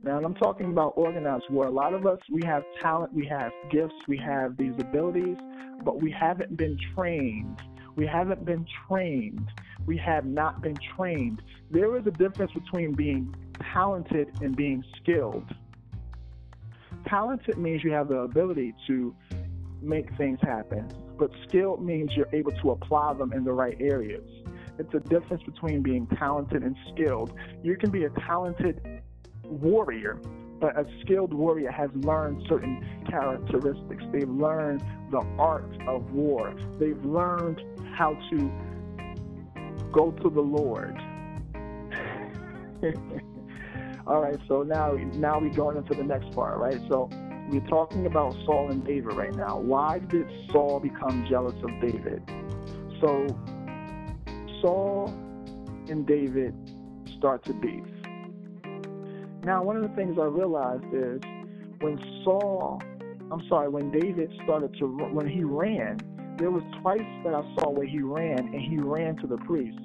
Now, 0.06 0.18
and 0.18 0.24
I'm 0.24 0.34
talking 0.34 0.66
about 0.66 0.92
organized 0.94 1.46
war. 1.50 1.66
A 1.66 1.70
lot 1.70 1.92
of 1.92 2.06
us, 2.06 2.20
we 2.30 2.40
have 2.44 2.62
talent, 2.80 3.12
we 3.12 3.26
have 3.26 3.50
gifts, 3.72 3.96
we 4.06 4.16
have 4.18 4.56
these 4.56 4.74
abilities, 4.78 5.36
but 5.84 6.00
we 6.00 6.12
haven't 6.12 6.56
been 6.56 6.78
trained. 6.94 7.60
We 7.96 8.06
haven't 8.06 8.44
been 8.44 8.64
trained. 8.86 9.50
We 9.84 9.96
have 9.96 10.24
not 10.24 10.62
been 10.62 10.76
trained. 10.96 11.42
There 11.72 11.96
is 11.96 12.06
a 12.06 12.12
difference 12.12 12.52
between 12.52 12.92
being 12.92 13.34
talented 13.72 14.28
and 14.42 14.54
being 14.54 14.84
skilled. 15.02 15.52
Talented 17.08 17.58
means 17.58 17.82
you 17.82 17.90
have 17.90 18.06
the 18.06 18.18
ability 18.18 18.74
to 18.86 19.12
make 19.82 20.16
things 20.16 20.38
happen, 20.40 20.88
but 21.18 21.32
skilled 21.48 21.84
means 21.84 22.12
you're 22.16 22.32
able 22.32 22.52
to 22.52 22.70
apply 22.70 23.14
them 23.14 23.32
in 23.32 23.42
the 23.42 23.52
right 23.52 23.76
areas. 23.80 24.24
It's 24.78 24.94
a 24.94 25.00
difference 25.00 25.42
between 25.42 25.82
being 25.82 26.06
talented 26.18 26.62
and 26.62 26.76
skilled. 26.92 27.32
You 27.64 27.76
can 27.76 27.90
be 27.90 28.04
a 28.04 28.10
talented 28.10 28.80
warrior, 29.48 30.18
but 30.60 30.78
a 30.78 30.86
skilled 31.02 31.32
warrior 31.34 31.70
has 31.70 31.90
learned 31.94 32.44
certain 32.48 33.04
characteristics. 33.08 34.04
They've 34.12 34.28
learned 34.28 34.82
the 35.10 35.24
art 35.38 35.70
of 35.86 36.10
war. 36.12 36.54
They've 36.78 37.04
learned 37.04 37.62
how 37.94 38.18
to 38.30 38.50
go 39.92 40.10
to 40.10 40.30
the 40.30 40.40
Lord. 40.40 40.96
All 44.06 44.20
right, 44.20 44.38
so 44.46 44.62
now 44.62 44.92
now 45.14 45.40
we're 45.40 45.52
going 45.52 45.76
into 45.76 45.94
the 45.94 46.04
next 46.04 46.30
part, 46.32 46.58
right? 46.58 46.80
So 46.88 47.08
we're 47.50 47.66
talking 47.68 48.06
about 48.06 48.34
Saul 48.44 48.70
and 48.70 48.84
David 48.84 49.14
right 49.14 49.34
now. 49.34 49.58
Why 49.58 49.98
did 49.98 50.26
Saul 50.50 50.80
become 50.80 51.26
jealous 51.28 51.56
of 51.62 51.70
David? 51.80 52.22
So 53.00 53.26
Saul 54.60 55.08
and 55.88 56.06
David 56.06 56.54
start 57.16 57.44
to 57.44 57.52
beef. 57.52 57.84
Now, 59.46 59.62
one 59.62 59.76
of 59.76 59.82
the 59.82 59.94
things 59.94 60.18
I 60.18 60.24
realized 60.24 60.92
is 60.92 61.20
when 61.78 62.00
Saul, 62.24 62.82
I'm 63.30 63.46
sorry, 63.48 63.68
when 63.68 63.92
David 63.92 64.28
started 64.42 64.76
to, 64.80 64.86
when 64.88 65.28
he 65.28 65.44
ran, 65.44 66.00
there 66.36 66.50
was 66.50 66.64
twice 66.82 67.06
that 67.22 67.32
I 67.32 67.42
saw 67.54 67.70
where 67.70 67.86
he 67.86 68.00
ran, 68.00 68.40
and 68.40 68.60
he 68.60 68.76
ran 68.78 69.14
to 69.18 69.28
the 69.28 69.36
priest. 69.36 69.78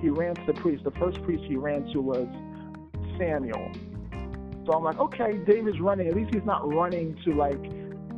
He 0.00 0.08
ran 0.08 0.34
to 0.34 0.42
the 0.48 0.54
priest. 0.54 0.82
The 0.82 0.90
first 0.90 1.22
priest 1.22 1.44
he 1.46 1.54
ran 1.54 1.86
to 1.92 2.00
was 2.00 2.26
Samuel. 3.16 3.70
So 4.66 4.72
I'm 4.72 4.82
like, 4.82 4.98
okay, 4.98 5.38
David's 5.46 5.78
running. 5.78 6.08
At 6.08 6.16
least 6.16 6.34
he's 6.34 6.44
not 6.44 6.68
running 6.68 7.16
to 7.24 7.32
like 7.32 7.62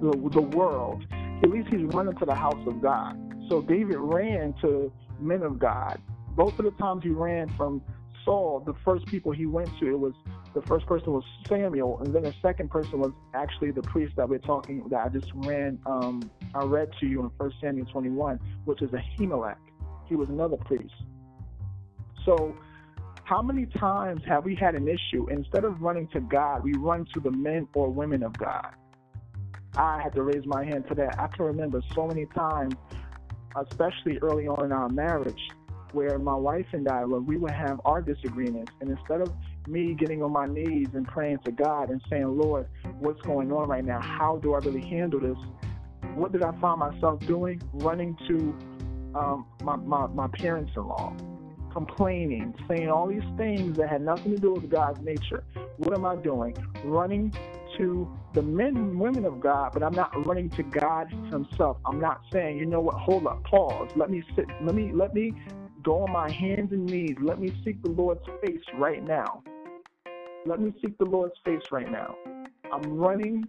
the, 0.01 0.31
the 0.33 0.41
world. 0.57 1.05
At 1.43 1.51
least 1.51 1.69
he's 1.69 1.85
running 1.93 2.17
to 2.17 2.25
the 2.25 2.35
house 2.35 2.67
of 2.67 2.81
God. 2.81 3.15
So 3.51 3.61
David 3.61 3.99
ran 3.99 4.55
to 4.63 4.91
men 5.21 5.43
of 5.43 5.59
God. 5.59 6.01
Both 6.35 6.59
of 6.59 6.65
the 6.65 6.71
times 6.71 7.03
he 7.03 7.11
ran 7.11 7.51
from 7.59 7.83
Saul, 8.25 8.63
the 8.65 8.75
first 8.85 9.07
people 9.07 9.33
he 9.33 9.47
went 9.47 9.69
to, 9.81 9.87
it 9.87 9.99
was 9.99 10.15
the 10.61 10.67
first 10.67 10.87
person 10.87 11.13
was 11.13 11.23
Samuel, 11.47 12.01
and 12.01 12.13
then 12.13 12.25
the 12.25 12.35
second 12.43 12.69
person 12.71 12.99
was 12.99 13.13
actually 13.33 13.71
the 13.71 13.83
priest 13.83 14.17
that 14.17 14.29
we're 14.29 14.39
talking 14.39 14.83
that 14.89 15.07
I 15.07 15.09
just 15.09 15.31
ran. 15.35 15.79
Um, 15.87 16.29
I 16.53 16.65
read 16.65 16.91
to 16.99 17.07
you 17.07 17.23
in 17.23 17.31
First 17.39 17.57
Samuel 17.61 17.87
21, 17.87 18.41
which 18.65 18.83
is 18.83 18.91
Ahimelech. 18.91 19.57
He 20.07 20.17
was 20.17 20.29
another 20.29 20.57
priest. 20.57 20.95
So, 22.25 22.57
how 23.23 23.41
many 23.41 23.67
times 23.67 24.23
have 24.27 24.45
we 24.45 24.57
had 24.57 24.75
an 24.75 24.89
issue? 24.89 25.29
Instead 25.31 25.65
of 25.65 25.81
running 25.81 26.09
to 26.09 26.21
God, 26.21 26.65
we 26.65 26.73
run 26.75 27.07
to 27.15 27.21
the 27.21 27.31
men 27.31 27.69
or 27.75 27.89
women 27.89 28.25
of 28.25 28.37
God. 28.37 28.75
I 29.77 30.01
had 30.03 30.13
to 30.15 30.23
raise 30.23 30.45
my 30.45 30.65
hand 30.65 30.87
to 30.89 30.95
that. 30.97 31.21
I 31.21 31.29
can 31.29 31.45
remember 31.45 31.83
so 31.95 32.09
many 32.09 32.27
times, 32.35 32.75
especially 33.55 34.19
early 34.23 34.49
on 34.49 34.65
in 34.65 34.73
our 34.73 34.89
marriage, 34.89 35.51
where 35.93 36.19
my 36.19 36.35
wife 36.35 36.67
and 36.73 36.89
I, 36.89 37.05
when 37.05 37.27
we 37.27 37.37
would 37.37 37.53
have 37.53 37.81
our 37.85 38.03
disagreements, 38.03 38.73
and 38.81 38.91
instead 38.91 39.21
of 39.21 39.31
me 39.69 39.95
getting 39.95 40.23
on 40.23 40.33
my 40.33 40.47
knees 40.47 40.89
and 40.95 41.07
praying 41.07 41.39
to 41.45 41.53
God 41.53 41.91
and 41.91 42.01
saying, 42.11 42.27
Lord, 42.27 42.69
what's 43.01 43.21
going 43.23 43.53
on 43.53 43.69
right 43.69 43.85
now? 43.85 44.01
How 44.01 44.39
do 44.39 44.55
I 44.55 44.59
really 44.59 44.87
handle 44.87 45.21
this? 45.21 45.39
What 46.15 46.33
did 46.33 46.43
I 46.43 46.53
find 46.61 46.81
myself 46.81 47.21
doing? 47.27 47.61
Running 47.75 48.17
to 48.29 48.59
um, 49.15 49.47
my, 49.63 49.77
my, 49.77 50.07
my 50.09 50.29
parents 50.29 50.73
in 50.77 50.87
law, 50.87 51.15
complaining, 51.73 52.55
saying 52.69 52.91
all 52.91 53.07
these 53.07 53.23
things 53.37 53.77
that 53.77 53.89
had 53.89 54.03
nothing 54.03 54.35
to 54.35 54.39
do 54.39 54.53
with 54.55 54.71
God's 54.71 55.01
nature. 55.03 55.45
What 55.79 55.97
am 55.97 56.05
I 56.05 56.17
doing? 56.17 56.57
Running 56.85 57.33
to 57.77 58.09
the 58.35 58.43
men 58.43 58.77
and 58.77 58.99
women 58.99 59.25
of 59.25 59.41
God, 59.41 59.71
but 59.73 59.83
I'm 59.83 59.95
not 59.95 60.27
running 60.27 60.51
to 60.51 60.63
God 60.63 61.09
Himself. 61.31 61.79
I'm 61.85 62.01
not 62.01 62.23
saying, 62.33 62.59
you 62.59 62.67
know 62.67 62.81
what, 62.81 62.97
hold 62.97 63.27
up, 63.27 63.45
pause. 63.45 63.91
Let 63.97 64.11
me 64.11 64.23
sit, 64.35 64.47
let 64.63 64.75
me 64.75 64.91
let 64.93 65.15
me 65.15 65.33
go 65.83 66.03
on 66.03 66.13
my 66.13 66.31
hands 66.31 66.73
and 66.73 66.87
knees. 66.87 67.17
Let 67.21 67.41
me 67.41 67.53
seek 67.65 67.83
the 67.83 67.91
Lord's 67.91 68.21
face 68.43 68.61
right 68.75 69.03
now. 69.03 69.43
Let 70.49 70.61
me 70.61 70.73
seek 70.81 70.97
the 70.97 71.05
Lord's 71.05 71.35
face 71.45 71.61
right 71.71 71.91
now. 71.93 72.17
I'm 72.73 72.97
running 72.97 73.47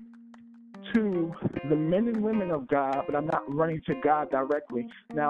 to 0.93 1.33
the 1.69 1.75
men 1.77 2.09
and 2.09 2.21
women 2.21 2.51
of 2.51 2.67
God, 2.67 3.03
but 3.05 3.15
I'm 3.15 3.25
not 3.25 3.41
running 3.47 3.81
to 3.85 3.95
God 4.03 4.29
directly. 4.31 4.85
Now, 5.13 5.29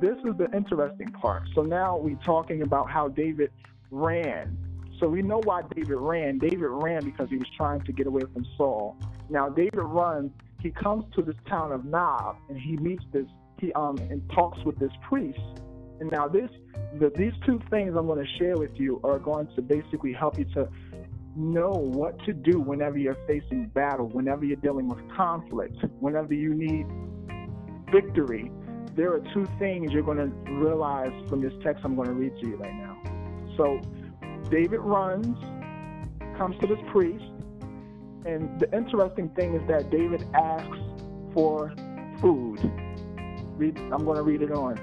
this 0.00 0.16
is 0.24 0.36
the 0.36 0.48
interesting 0.52 1.12
part. 1.12 1.44
So 1.54 1.62
now 1.62 1.96
we're 1.96 2.16
talking 2.16 2.62
about 2.62 2.90
how 2.90 3.06
David 3.06 3.52
ran. 3.92 4.58
So 4.98 5.06
we 5.06 5.22
know 5.22 5.40
why 5.44 5.62
David 5.72 5.94
ran. 5.94 6.38
David 6.38 6.66
ran 6.68 7.04
because 7.04 7.28
he 7.30 7.36
was 7.36 7.48
trying 7.56 7.82
to 7.82 7.92
get 7.92 8.08
away 8.08 8.22
from 8.32 8.44
Saul. 8.56 8.96
Now 9.30 9.48
David 9.48 9.84
runs. 9.84 10.32
He 10.58 10.72
comes 10.72 11.04
to 11.14 11.22
this 11.22 11.36
town 11.48 11.70
of 11.70 11.84
Nob 11.84 12.38
and 12.48 12.58
he 12.58 12.76
meets 12.76 13.04
this. 13.12 13.26
He 13.60 13.72
um 13.74 13.98
and 14.10 14.20
talks 14.30 14.58
with 14.64 14.80
this 14.80 14.92
priest. 15.08 15.38
And 16.00 16.10
now 16.10 16.26
this, 16.26 16.50
the, 16.98 17.10
these 17.16 17.32
two 17.46 17.60
things 17.70 17.94
I'm 17.96 18.06
going 18.06 18.24
to 18.24 18.32
share 18.38 18.56
with 18.56 18.72
you 18.74 19.00
are 19.04 19.18
going 19.18 19.48
to 19.54 19.62
basically 19.62 20.12
help 20.12 20.38
you 20.38 20.44
to 20.54 20.68
know 21.36 21.70
what 21.70 22.18
to 22.24 22.32
do 22.32 22.60
whenever 22.60 22.98
you're 22.98 23.16
facing 23.26 23.66
battle, 23.68 24.08
whenever 24.08 24.44
you're 24.44 24.56
dealing 24.56 24.88
with 24.88 24.98
conflict, 25.16 25.76
whenever 26.00 26.34
you 26.34 26.54
need 26.54 26.86
victory. 27.92 28.50
There 28.96 29.12
are 29.12 29.20
two 29.32 29.46
things 29.58 29.92
you're 29.92 30.02
going 30.02 30.18
to 30.18 30.52
realize 30.52 31.12
from 31.28 31.40
this 31.40 31.52
text 31.62 31.84
I'm 31.84 31.96
going 31.96 32.08
to 32.08 32.14
read 32.14 32.36
to 32.40 32.48
you 32.48 32.56
right 32.56 32.74
now. 32.74 32.96
So, 33.56 33.80
David 34.50 34.80
runs, 34.80 35.36
comes 36.36 36.58
to 36.60 36.66
this 36.66 36.78
priest, 36.92 37.24
and 38.24 38.58
the 38.60 38.68
interesting 38.72 39.28
thing 39.30 39.54
is 39.54 39.66
that 39.68 39.90
David 39.90 40.24
asks 40.34 40.78
for 41.32 41.74
food. 42.20 42.60
Read, 43.56 43.76
I'm 43.78 44.04
going 44.04 44.16
to 44.16 44.22
read 44.22 44.42
it 44.42 44.52
on. 44.52 44.78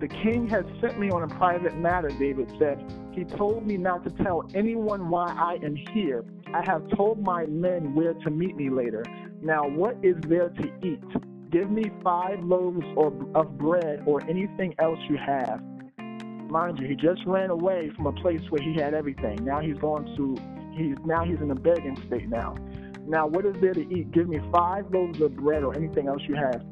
The 0.00 0.08
king 0.08 0.48
has 0.48 0.64
sent 0.80 0.98
me 0.98 1.10
on 1.10 1.22
a 1.22 1.28
private 1.28 1.76
matter, 1.76 2.08
David 2.08 2.50
said. 2.58 2.78
He 3.12 3.24
told 3.24 3.66
me 3.66 3.76
not 3.76 4.04
to 4.04 4.10
tell 4.22 4.44
anyone 4.54 5.08
why 5.08 5.26
I 5.26 5.58
am 5.64 5.74
here. 5.74 6.24
I 6.54 6.62
have 6.64 6.88
told 6.96 7.22
my 7.22 7.46
men 7.46 7.94
where 7.94 8.14
to 8.14 8.30
meet 8.30 8.56
me 8.56 8.70
later. 8.70 9.04
Now, 9.42 9.68
what 9.68 9.96
is 10.02 10.16
there 10.28 10.48
to 10.48 10.86
eat? 10.86 11.50
Give 11.50 11.70
me 11.70 11.90
five 12.04 12.42
loaves 12.44 12.84
or, 12.96 13.12
of 13.34 13.58
bread 13.58 14.04
or 14.06 14.22
anything 14.28 14.74
else 14.78 14.98
you 15.08 15.16
have. 15.16 15.60
Mind 16.50 16.78
you, 16.78 16.86
he 16.86 16.94
just 16.94 17.20
ran 17.26 17.50
away 17.50 17.90
from 17.96 18.06
a 18.06 18.12
place 18.12 18.42
where 18.50 18.62
he 18.62 18.74
had 18.74 18.94
everything. 18.94 19.44
Now 19.44 19.60
he's 19.60 19.78
going 19.78 20.04
to 20.16 20.36
he's 20.76 20.96
now 21.04 21.24
he's 21.24 21.40
in 21.40 21.50
a 21.50 21.54
begging 21.54 21.96
state 22.06 22.28
now. 22.28 22.54
Now, 23.06 23.26
what 23.26 23.44
is 23.44 23.54
there 23.60 23.74
to 23.74 23.80
eat? 23.80 24.12
Give 24.12 24.28
me 24.28 24.40
five 24.52 24.92
loaves 24.92 25.20
of 25.20 25.36
bread 25.36 25.64
or 25.64 25.74
anything 25.74 26.06
else 26.06 26.22
you 26.28 26.36
have. 26.36 26.64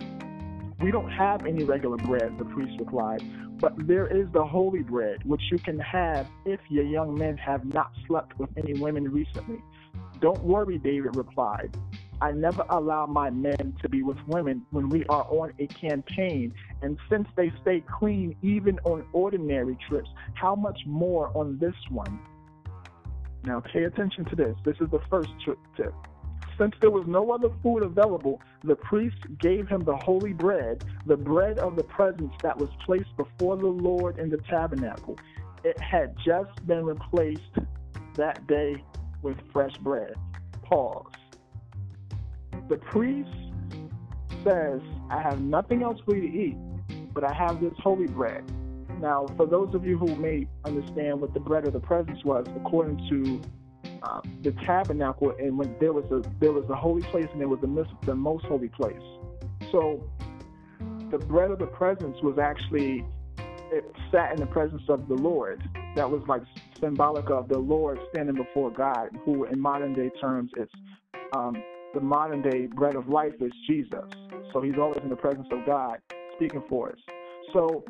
We 0.81 0.93
don't 0.93 1.11
have 1.11 1.45
any 1.45 1.65
regular 1.65 1.97
bread, 1.97 2.39
the 2.39 2.45
priest 2.45 2.79
replied, 2.79 3.23
but 3.59 3.73
there 3.89 4.07
is 4.07 4.31
the 4.31 4.45
holy 4.45 4.83
bread, 4.83 5.25
which 5.25 5.43
you 5.51 5.59
can 5.59 5.79
have 5.81 6.29
if 6.45 6.61
your 6.69 6.85
young 6.85 7.19
men 7.19 7.37
have 7.37 7.65
not 7.65 7.91
slept 8.07 8.39
with 8.39 8.51
any 8.57 8.79
women 8.79 9.11
recently. 9.11 9.61
Don't 10.21 10.43
worry, 10.45 10.79
David 10.79 11.17
replied. 11.17 11.77
I 12.21 12.31
never 12.31 12.65
allow 12.71 13.07
my 13.07 13.31
men 13.31 13.75
to 13.81 13.89
be 13.89 14.03
with 14.03 14.19
women 14.29 14.67
when 14.71 14.89
we 14.89 15.05
are 15.07 15.25
on 15.25 15.53
a 15.59 15.67
campaign, 15.67 16.55
and 16.83 16.97
since 17.11 17.29
they 17.37 17.53
stay 17.61 17.83
clean 17.99 18.37
even 18.43 18.79
on 18.85 19.05
ordinary 19.13 19.77
trips, 19.89 20.11
how 20.35 20.55
much 20.55 20.81
more 20.87 21.37
on 21.37 21.59
this 21.59 21.75
one? 21.91 22.21
Now, 23.45 23.61
pay 23.61 23.85
attention 23.85 24.25
to 24.27 24.37
this. 24.37 24.57
This 24.65 24.77
is 24.81 24.91
the 24.91 25.01
first 25.11 25.31
tip. 25.77 25.93
Since 26.59 26.75
there 26.81 26.91
was 26.91 27.07
no 27.07 27.31
other 27.31 27.51
food 27.63 27.85
available, 27.85 28.43
the 28.65 28.75
priest 28.75 29.17
gave 29.39 29.69
him 29.69 29.85
the 29.85 29.97
holy 29.97 30.33
bread, 30.33 30.85
the 31.07 31.17
bread 31.17 31.61
of 31.61 31.77
the 31.77 31.85
presence 31.85 32.33
that 32.43 32.59
was 32.59 32.69
placed 32.85 33.17
before 33.17 33.57
the 33.57 33.67
Lord 33.67 34.19
in 34.19 34.29
the 34.29 34.39
tabernacle. 34.39 35.17
It 35.63 35.79
had 35.81 36.17
just 36.25 36.67
been 36.67 36.85
replaced 36.85 37.59
that 38.15 38.45
day 38.49 38.83
with 39.23 39.37
fresh 39.53 39.77
bread. 39.79 40.15
Pause. 40.63 41.13
The 42.69 42.77
priest 42.77 43.31
says, 44.45 44.81
I 45.11 45.23
have 45.23 45.41
nothing 45.41 45.83
else 45.83 46.01
for 46.05 46.17
you 46.17 46.23
to 46.23 46.39
eat, 46.39 46.57
but 47.15 47.23
I 47.23 47.33
have 47.33 47.61
this 47.61 47.73
holy 47.79 48.09
bread. 48.09 48.45
Now, 49.01 49.27
for 49.37 49.47
those 49.47 49.75
of 49.75 49.87
you 49.87 49.97
who 49.97 50.15
may 50.17 50.49
understand 50.65 51.21
what 51.21 51.35
the 51.35 51.41
bread 51.41 51.69
of 51.69 51.73
the 51.73 51.81
presence 51.81 52.25
was, 52.25 52.47
according 52.57 52.99
to 53.11 53.41
the 54.43 54.53
tabernacle, 54.65 55.35
and 55.39 55.59
when 55.59 55.75
there 55.81 55.93
was 55.93 56.05
a 56.11 56.23
there 56.41 56.53
was 56.53 56.69
a 56.71 56.75
holy 56.75 57.03
place, 57.03 57.27
and 57.33 57.41
there 57.41 57.49
was 57.49 57.61
the, 57.61 57.87
the 58.07 58.15
most 58.15 58.45
holy 58.47 58.69
place. 58.69 58.97
So, 59.71 60.09
the 61.11 61.19
bread 61.19 61.51
of 61.51 61.59
the 61.59 61.67
presence 61.67 62.17
was 62.23 62.39
actually 62.39 63.05
it 63.71 63.85
sat 64.11 64.33
in 64.33 64.39
the 64.39 64.47
presence 64.47 64.83
of 64.89 65.09
the 65.09 65.15
Lord. 65.15 65.63
That 65.95 66.11
was 66.11 66.23
like 66.29 66.43
symbolic 66.81 67.31
of 67.31 67.49
the 67.49 67.59
Lord 67.59 67.99
standing 68.11 68.37
before 68.37 68.71
God, 68.71 69.11
who 69.25 69.45
in 69.45 69.61
modern 69.61 69.93
day 69.93 70.11
terms 70.21 70.51
it's 70.57 70.73
um, 71.35 71.63
the 71.95 72.01
modern 72.01 72.43
day 72.43 72.67
bread 72.67 72.95
of 72.95 73.09
life 73.09 73.35
is 73.41 73.53
Jesus. 73.67 74.05
So 74.53 74.61
he's 74.61 74.79
always 74.79 75.01
in 75.03 75.09
the 75.09 75.17
presence 75.17 75.49
of 75.51 75.67
God 75.67 76.01
speaking 76.37 76.63
for 76.69 76.91
us. 76.91 76.99
So 77.53 77.85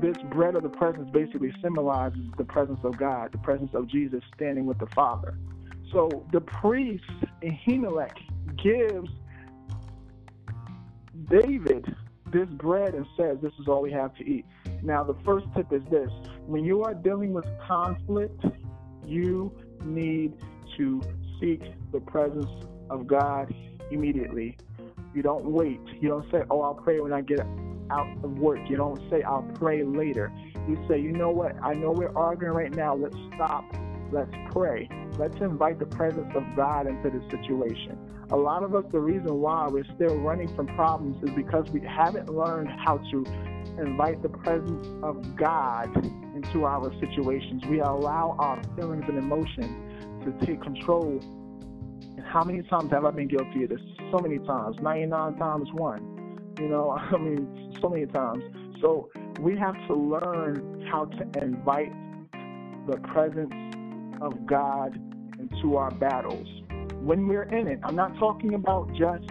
this 0.00 0.16
bread 0.30 0.56
of 0.56 0.62
the 0.62 0.68
presence 0.68 1.08
basically 1.12 1.52
symbolizes 1.62 2.20
the 2.36 2.44
presence 2.44 2.80
of 2.84 2.96
God, 2.96 3.32
the 3.32 3.38
presence 3.38 3.70
of 3.74 3.86
Jesus 3.86 4.20
standing 4.34 4.66
with 4.66 4.78
the 4.78 4.86
Father. 4.94 5.36
So 5.94 6.26
the 6.32 6.40
priest, 6.40 7.04
Ahimelech, 7.44 8.16
gives 8.60 9.08
David 11.30 11.86
this 12.32 12.48
bread 12.48 12.94
and 12.94 13.06
says, 13.16 13.38
This 13.40 13.52
is 13.60 13.68
all 13.68 13.80
we 13.80 13.92
have 13.92 14.12
to 14.16 14.24
eat. 14.28 14.44
Now, 14.82 15.04
the 15.04 15.14
first 15.24 15.46
tip 15.54 15.72
is 15.72 15.82
this 15.92 16.10
when 16.46 16.64
you 16.64 16.82
are 16.82 16.94
dealing 16.94 17.32
with 17.32 17.44
conflict, 17.64 18.44
you 19.06 19.56
need 19.84 20.34
to 20.76 21.00
seek 21.40 21.62
the 21.92 22.00
presence 22.00 22.50
of 22.90 23.06
God 23.06 23.54
immediately. 23.92 24.56
You 25.14 25.22
don't 25.22 25.44
wait. 25.44 25.80
You 26.00 26.08
don't 26.08 26.28
say, 26.32 26.42
Oh, 26.50 26.62
I'll 26.62 26.74
pray 26.74 26.98
when 26.98 27.12
I 27.12 27.20
get 27.20 27.38
out 27.92 28.08
of 28.24 28.38
work. 28.40 28.58
You 28.68 28.76
don't 28.76 29.00
say, 29.10 29.22
I'll 29.22 29.48
pray 29.54 29.84
later. 29.84 30.32
You 30.68 30.76
say, 30.88 30.98
You 30.98 31.12
know 31.12 31.30
what? 31.30 31.54
I 31.62 31.72
know 31.74 31.92
we're 31.92 32.16
arguing 32.16 32.52
right 32.52 32.74
now. 32.74 32.96
Let's 32.96 33.16
stop. 33.32 33.64
Let's 34.12 34.32
pray. 34.52 34.88
Let's 35.18 35.36
invite 35.40 35.78
the 35.78 35.86
presence 35.86 36.32
of 36.34 36.44
God 36.56 36.86
into 36.86 37.10
this 37.10 37.22
situation. 37.30 37.98
A 38.30 38.36
lot 38.36 38.62
of 38.62 38.74
us, 38.74 38.84
the 38.90 39.00
reason 39.00 39.40
why 39.40 39.68
we're 39.68 39.84
still 39.94 40.16
running 40.18 40.54
from 40.56 40.66
problems 40.68 41.22
is 41.22 41.30
because 41.36 41.70
we 41.70 41.80
haven't 41.80 42.28
learned 42.28 42.68
how 42.68 42.98
to 43.10 43.24
invite 43.78 44.22
the 44.22 44.28
presence 44.28 44.86
of 45.02 45.36
God 45.36 45.94
into 46.34 46.64
our 46.64 46.92
situations. 47.00 47.62
We 47.66 47.80
allow 47.80 48.36
our 48.38 48.62
feelings 48.76 49.04
and 49.08 49.18
emotions 49.18 50.24
to 50.24 50.46
take 50.46 50.62
control. 50.62 51.20
And 52.16 52.24
how 52.24 52.42
many 52.44 52.62
times 52.62 52.90
have 52.92 53.04
I 53.04 53.10
been 53.10 53.28
guilty 53.28 53.64
of 53.64 53.70
this? 53.70 53.80
So 54.10 54.18
many 54.18 54.38
times, 54.38 54.76
99 54.80 55.36
times 55.36 55.68
one. 55.72 56.54
You 56.58 56.68
know, 56.68 56.90
I 56.98 57.16
mean, 57.16 57.76
so 57.80 57.88
many 57.88 58.06
times. 58.06 58.42
So 58.80 59.10
we 59.40 59.56
have 59.56 59.74
to 59.88 59.94
learn 59.94 60.86
how 60.90 61.06
to 61.06 61.42
invite 61.42 61.92
the 62.86 62.98
presence 63.12 63.52
of 64.24 64.46
God 64.46 64.98
into 65.38 65.76
our 65.76 65.90
battles 65.90 66.48
when 67.00 67.28
we're 67.28 67.44
in 67.44 67.68
it. 67.68 67.80
I'm 67.84 67.96
not 67.96 68.16
talking 68.18 68.54
about 68.54 68.88
just 68.94 69.30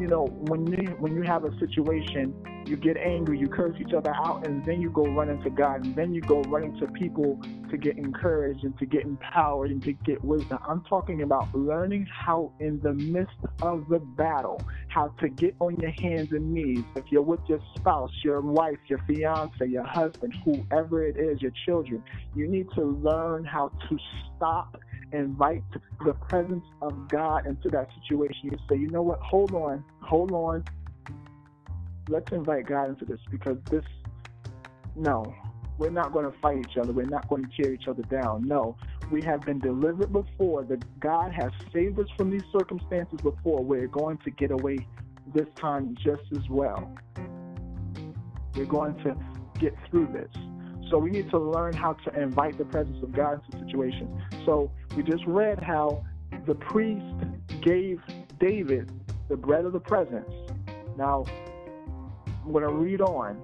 you 0.00 0.08
know, 0.08 0.26
when 0.26 0.66
you 0.66 0.96
when 0.98 1.14
you 1.14 1.22
have 1.22 1.44
a 1.44 1.56
situation, 1.58 2.34
you 2.66 2.76
get 2.76 2.96
angry, 2.96 3.38
you 3.38 3.48
curse 3.48 3.76
each 3.80 3.92
other 3.92 4.14
out, 4.14 4.46
and 4.46 4.64
then 4.64 4.80
you 4.80 4.90
go 4.90 5.04
running 5.04 5.42
to 5.42 5.50
God, 5.50 5.84
and 5.84 5.94
then 5.94 6.14
you 6.14 6.20
go 6.20 6.40
running 6.42 6.78
to 6.80 6.86
people 6.86 7.40
to 7.70 7.76
get 7.76 7.96
encouraged 7.96 8.64
and 8.64 8.78
to 8.78 8.86
get 8.86 9.02
empowered 9.02 9.70
and 9.70 9.82
to 9.84 9.92
get 9.92 10.24
wisdom. 10.24 10.58
I'm 10.66 10.82
talking 10.84 11.22
about 11.22 11.54
learning 11.54 12.06
how, 12.06 12.52
in 12.60 12.80
the 12.82 12.92
midst 12.92 13.34
of 13.62 13.88
the 13.88 13.98
battle, 13.98 14.62
how 14.88 15.08
to 15.20 15.28
get 15.28 15.54
on 15.60 15.76
your 15.76 15.90
hands 15.90 16.28
and 16.32 16.52
knees. 16.52 16.84
If 16.96 17.04
you're 17.10 17.22
with 17.22 17.40
your 17.48 17.60
spouse, 17.74 18.10
your 18.22 18.40
wife, 18.40 18.78
your 18.86 19.00
fiance, 19.06 19.66
your 19.66 19.84
husband, 19.84 20.34
whoever 20.44 21.06
it 21.06 21.16
is, 21.16 21.42
your 21.42 21.52
children, 21.66 22.02
you 22.34 22.46
need 22.48 22.66
to 22.76 22.82
learn 22.82 23.44
how 23.44 23.70
to 23.88 23.98
stop 24.36 24.76
and 25.12 25.24
invite 25.26 25.62
the 26.04 26.12
presence 26.14 26.64
of 26.82 27.08
God 27.08 27.46
into 27.46 27.68
that 27.70 27.88
situation. 28.02 28.50
You 28.50 28.58
say, 28.68 28.76
you 28.76 28.90
know 28.90 29.02
what? 29.02 29.20
Hold 29.20 29.54
on, 29.54 29.84
hold 30.00 30.32
on. 30.32 30.64
Let's 32.08 32.30
invite 32.32 32.66
God 32.66 32.90
into 32.90 33.04
this 33.04 33.20
because 33.30 33.56
this, 33.70 33.84
no, 34.94 35.34
we're 35.78 35.90
not 35.90 36.12
going 36.12 36.30
to 36.30 36.38
fight 36.38 36.58
each 36.58 36.76
other. 36.76 36.92
We're 36.92 37.06
not 37.06 37.28
going 37.28 37.44
to 37.44 37.62
tear 37.62 37.72
each 37.72 37.88
other 37.88 38.02
down. 38.02 38.46
No, 38.46 38.76
we 39.10 39.22
have 39.22 39.40
been 39.42 39.58
delivered 39.58 40.12
before. 40.12 40.64
That 40.64 41.00
God 41.00 41.32
has 41.32 41.50
saved 41.72 41.98
us 41.98 42.06
from 42.16 42.30
these 42.30 42.44
circumstances 42.52 43.20
before. 43.22 43.64
We're 43.64 43.88
going 43.88 44.18
to 44.18 44.30
get 44.30 44.50
away 44.50 44.78
this 45.34 45.46
time 45.56 45.96
just 46.02 46.22
as 46.32 46.48
well. 46.48 46.94
We're 48.54 48.66
going 48.66 48.96
to 49.02 49.16
get 49.58 49.74
through 49.90 50.08
this. 50.12 50.30
So 50.90 50.98
we 50.98 51.10
need 51.10 51.30
to 51.30 51.38
learn 51.38 51.72
how 51.72 51.94
to 51.94 52.20
invite 52.20 52.58
the 52.58 52.66
presence 52.66 53.02
of 53.02 53.12
God 53.12 53.40
into 53.44 53.66
situations. 53.66 54.10
So 54.44 54.70
we 54.96 55.02
just 55.02 55.24
read 55.26 55.62
how 55.62 56.04
the 56.46 56.54
priest 56.54 57.04
gave 57.62 58.00
David 58.38 58.92
the 59.28 59.36
bread 59.36 59.64
of 59.64 59.72
the 59.72 59.80
presence. 59.80 60.30
Now, 60.96 61.24
I'm 62.44 62.52
to 62.52 62.68
read 62.68 63.00
on. 63.00 63.42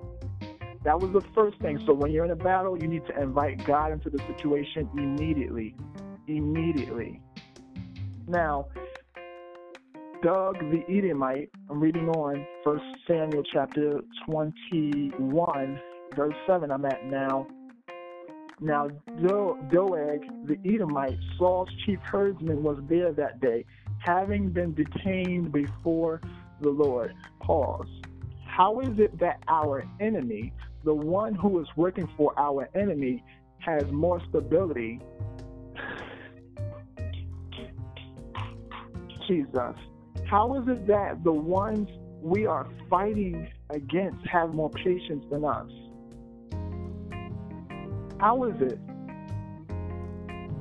That 0.83 0.99
was 0.99 1.13
the 1.13 1.23
first 1.35 1.59
thing. 1.61 1.79
So 1.87 1.93
when 1.93 2.11
you're 2.11 2.25
in 2.25 2.31
a 2.31 2.37
battle, 2.37 2.77
you 2.81 2.89
need 2.89 3.07
to 3.07 3.21
invite 3.21 3.65
God 3.65 3.93
into 3.93 4.11
the 4.11 4.19
situation 4.19 4.89
immediately. 4.95 5.75
Immediately. 6.27 7.21
Now, 8.27 8.69
Doug 10.23 10.59
the 10.59 10.83
Edomite, 10.89 11.51
I'm 11.71 11.81
reading 11.81 12.09
on 12.11 12.47
1 12.65 12.81
Samuel 13.07 13.43
chapter 13.53 14.01
21, 14.27 15.81
verse 16.15 16.35
7 16.47 16.71
I'm 16.71 16.85
at 16.85 17.05
now. 17.07 17.47
Now 18.61 18.89
Do- 18.89 19.59
Doeg 19.71 20.21
the 20.47 20.59
Edomite, 20.67 21.19
Saul's 21.39 21.71
chief 21.87 21.99
herdsman, 22.03 22.63
was 22.63 22.79
there 22.89 23.13
that 23.13 23.41
day, 23.41 23.65
having 23.99 24.51
been 24.51 24.75
detained 24.75 25.53
before 25.53 26.21
the 26.61 26.69
Lord. 26.69 27.15
Pause. 27.41 27.89
How 28.57 28.81
is 28.81 28.99
it 28.99 29.19
that 29.21 29.43
our 29.47 29.85
enemy, 30.01 30.53
the 30.85 30.93
one 30.93 31.35
who 31.35 31.61
is 31.61 31.69
working 31.77 32.09
for 32.17 32.35
our 32.37 32.69
enemy, 32.75 33.23
has 33.61 33.85
more 33.93 34.21
stability? 34.29 35.01
Jesus. 39.29 39.77
How 40.27 40.57
is 40.57 40.69
it 40.69 40.87
that 40.89 41.23
the 41.23 41.33
ones 41.33 41.89
we 42.21 42.45
are 42.45 42.67
fighting 42.89 43.49
against 43.71 44.27
have 44.27 44.53
more 44.53 44.71
patience 44.71 45.25
than 45.31 45.45
us? 45.45 45.71
How 48.19 48.45
is 48.45 48.61
it? 48.61 48.79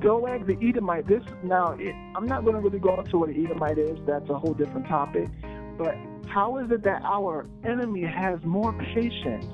Doeg 0.00 0.46
the 0.46 0.56
Edomite. 0.66 1.08
This 1.08 1.22
now, 1.42 1.76
it, 1.78 1.94
I'm 2.16 2.26
not 2.26 2.44
going 2.44 2.54
to 2.54 2.62
really 2.62 2.78
go 2.78 2.98
into 3.00 3.18
what 3.18 3.28
an 3.30 3.44
Edomite 3.44 3.78
is. 3.78 3.98
That's 4.06 4.30
a 4.30 4.38
whole 4.38 4.54
different 4.54 4.86
topic. 4.86 5.28
But 5.76 5.96
how 6.32 6.58
is 6.58 6.70
it 6.70 6.82
that 6.84 7.02
our 7.04 7.46
enemy 7.64 8.02
has 8.02 8.42
more 8.44 8.72
patience 8.94 9.46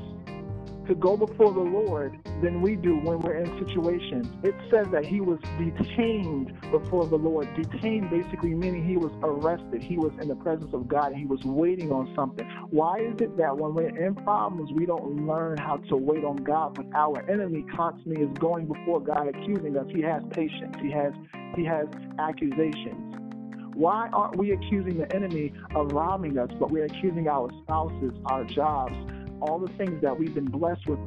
to 0.87 0.95
go 0.95 1.17
before 1.17 1.53
the 1.53 1.61
Lord 1.61 2.17
than 2.43 2.61
we 2.63 2.77
do 2.77 2.97
when 2.99 3.19
we're 3.21 3.37
in 3.37 3.67
situations. 3.67 4.29
It 4.43 4.55
says 4.71 4.87
that 4.93 5.05
he 5.05 5.21
was 5.21 5.39
detained 5.59 6.53
before 6.71 7.07
the 7.07 7.17
Lord. 7.17 7.49
Detained 7.55 8.11
basically 8.11 8.55
meaning 8.55 8.87
he 8.87 8.97
was 8.97 9.13
arrested. 9.23 9.83
He 9.83 9.97
was 9.97 10.13
in 10.21 10.29
the 10.29 10.37
presence 10.37 10.73
of 10.73 10.87
God 10.87 11.15
he 11.15 11.25
was 11.25 11.43
waiting 11.45 11.91
on 11.91 12.13
something. 12.15 12.47
Why 12.71 12.99
is 12.99 13.15
it 13.21 13.37
that 13.37 13.57
when 13.57 13.75
we're 13.75 13.97
in 13.97 14.15
problems, 14.15 14.71
we 14.73 14.87
don't 14.87 15.27
learn 15.27 15.57
how 15.59 15.79
to 15.89 15.97
wait 15.97 16.25
on 16.25 16.37
God, 16.37 16.75
but 16.75 16.87
our 16.95 17.29
enemy 17.29 17.65
constantly 17.75 18.23
is 18.23 18.31
going 18.39 18.67
before 18.67 19.01
God 19.01 19.29
accusing 19.29 19.77
us? 19.77 19.87
He 19.93 20.03
has 20.03 20.23
patience. 20.31 20.77
He 20.81 20.91
has 20.93 21.13
he 21.57 21.65
has 21.65 21.87
accusations. 22.19 23.26
Why 23.77 24.09
aren't 24.11 24.39
we 24.39 24.53
accusing 24.53 24.97
the 24.97 25.15
enemy 25.15 25.53
of 25.75 25.93
robbing 25.93 26.39
us, 26.39 26.49
but 26.59 26.71
we're 26.71 26.87
accusing 26.87 27.29
our 27.29 27.51
spouses, 27.63 28.15
our 28.25 28.43
jobs, 28.45 28.95
all 29.43 29.59
the 29.59 29.71
things 29.77 30.01
that 30.01 30.19
we've 30.19 30.35
been 30.35 30.47
blessed 30.47 30.87
with 30.87 30.99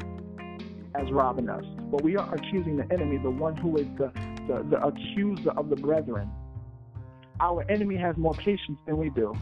as 0.93 1.11
robbing 1.11 1.49
us. 1.49 1.65
But 1.89 2.03
we 2.03 2.15
are 2.15 2.31
accusing 2.31 2.77
the 2.77 2.85
enemy, 2.93 3.17
the 3.17 3.31
one 3.31 3.57
who 3.57 3.75
is 3.77 3.87
the, 3.97 4.11
the, 4.47 4.63
the 4.69 4.85
accuser 4.85 5.49
of 5.57 5.71
the 5.71 5.77
brethren. 5.77 6.29
Our 7.39 7.65
enemy 7.71 7.95
has 7.95 8.15
more 8.17 8.35
patience 8.35 8.77
than 8.85 8.97
we 8.97 9.09
do. 9.09 9.35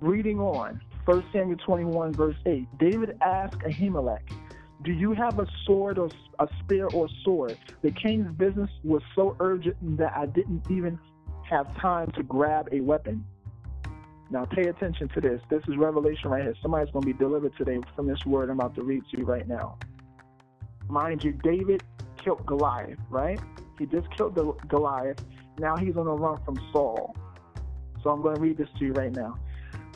Reading 0.00 0.38
on, 0.38 0.80
1 1.06 1.24
Samuel 1.32 1.58
21, 1.66 2.12
verse 2.12 2.36
8, 2.46 2.78
David 2.78 3.18
asked 3.22 3.58
Ahimelech, 3.58 4.22
Do 4.84 4.92
you 4.92 5.14
have 5.14 5.40
a 5.40 5.48
sword 5.66 5.98
or 5.98 6.08
a 6.38 6.46
spear 6.60 6.86
or 6.94 7.08
sword? 7.24 7.58
The 7.82 7.90
king's 7.90 8.30
business 8.36 8.70
was 8.84 9.02
so 9.16 9.34
urgent 9.40 9.98
that 9.98 10.12
I 10.16 10.26
didn't 10.26 10.70
even 10.70 10.96
have 11.50 11.76
time 11.78 12.10
to 12.12 12.22
grab 12.22 12.68
a 12.72 12.80
weapon. 12.80 13.24
Now, 14.30 14.44
pay 14.44 14.68
attention 14.68 15.08
to 15.08 15.20
this. 15.20 15.40
This 15.50 15.62
is 15.66 15.76
revelation 15.76 16.30
right 16.30 16.42
here. 16.42 16.54
Somebody's 16.62 16.92
going 16.92 17.02
to 17.02 17.12
be 17.12 17.18
delivered 17.18 17.56
today 17.56 17.80
from 17.96 18.06
this 18.06 18.24
word 18.24 18.48
I'm 18.48 18.60
about 18.60 18.76
to 18.76 18.82
read 18.82 19.02
to 19.10 19.18
you 19.18 19.24
right 19.24 19.46
now. 19.46 19.76
Mind 20.88 21.24
you, 21.24 21.32
David 21.32 21.82
killed 22.16 22.46
Goliath, 22.46 22.98
right? 23.08 23.40
He 23.78 23.86
just 23.86 24.08
killed 24.16 24.36
the 24.36 24.52
Goliath. 24.68 25.18
Now 25.58 25.76
he's 25.76 25.96
on 25.96 26.06
the 26.06 26.12
run 26.12 26.38
from 26.44 26.56
Saul. 26.72 27.16
So 28.02 28.10
I'm 28.10 28.22
going 28.22 28.36
to 28.36 28.40
read 28.40 28.56
this 28.56 28.68
to 28.78 28.84
you 28.84 28.92
right 28.92 29.12
now. 29.12 29.36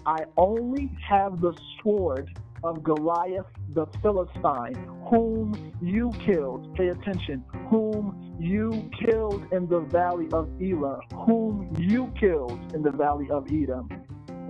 I 0.04 0.24
only 0.36 0.90
have 1.08 1.40
the 1.40 1.56
sword 1.80 2.36
of 2.64 2.82
Goliath 2.82 3.46
the 3.74 3.86
Philistine, 4.02 4.74
whom 5.08 5.72
you 5.82 6.10
killed. 6.24 6.74
Pay 6.74 6.88
attention. 6.88 7.44
Whom 7.68 8.36
you 8.40 8.90
killed 9.04 9.46
in 9.52 9.68
the 9.68 9.80
valley 9.80 10.28
of 10.32 10.48
Elah. 10.60 11.00
Whom 11.26 11.72
you 11.78 12.12
killed 12.18 12.58
in 12.74 12.82
the 12.82 12.90
valley 12.90 13.28
of 13.30 13.46
Edom 13.52 13.88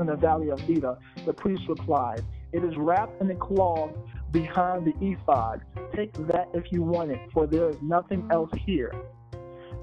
in 0.00 0.06
the 0.06 0.16
valley 0.16 0.50
of 0.50 0.60
Elah. 0.68 0.98
The 1.24 1.32
priest 1.32 1.62
replied, 1.68 2.22
It 2.52 2.64
is 2.64 2.76
wrapped 2.76 3.20
in 3.20 3.30
a 3.30 3.34
cloth 3.34 3.92
behind 4.30 4.86
the 4.86 4.94
ephod. 5.00 5.62
Take 5.94 6.12
that 6.28 6.48
if 6.54 6.64
you 6.72 6.82
want 6.82 7.12
it, 7.12 7.20
for 7.32 7.46
there 7.46 7.68
is 7.68 7.76
nothing 7.82 8.28
else 8.32 8.50
here. 8.66 8.92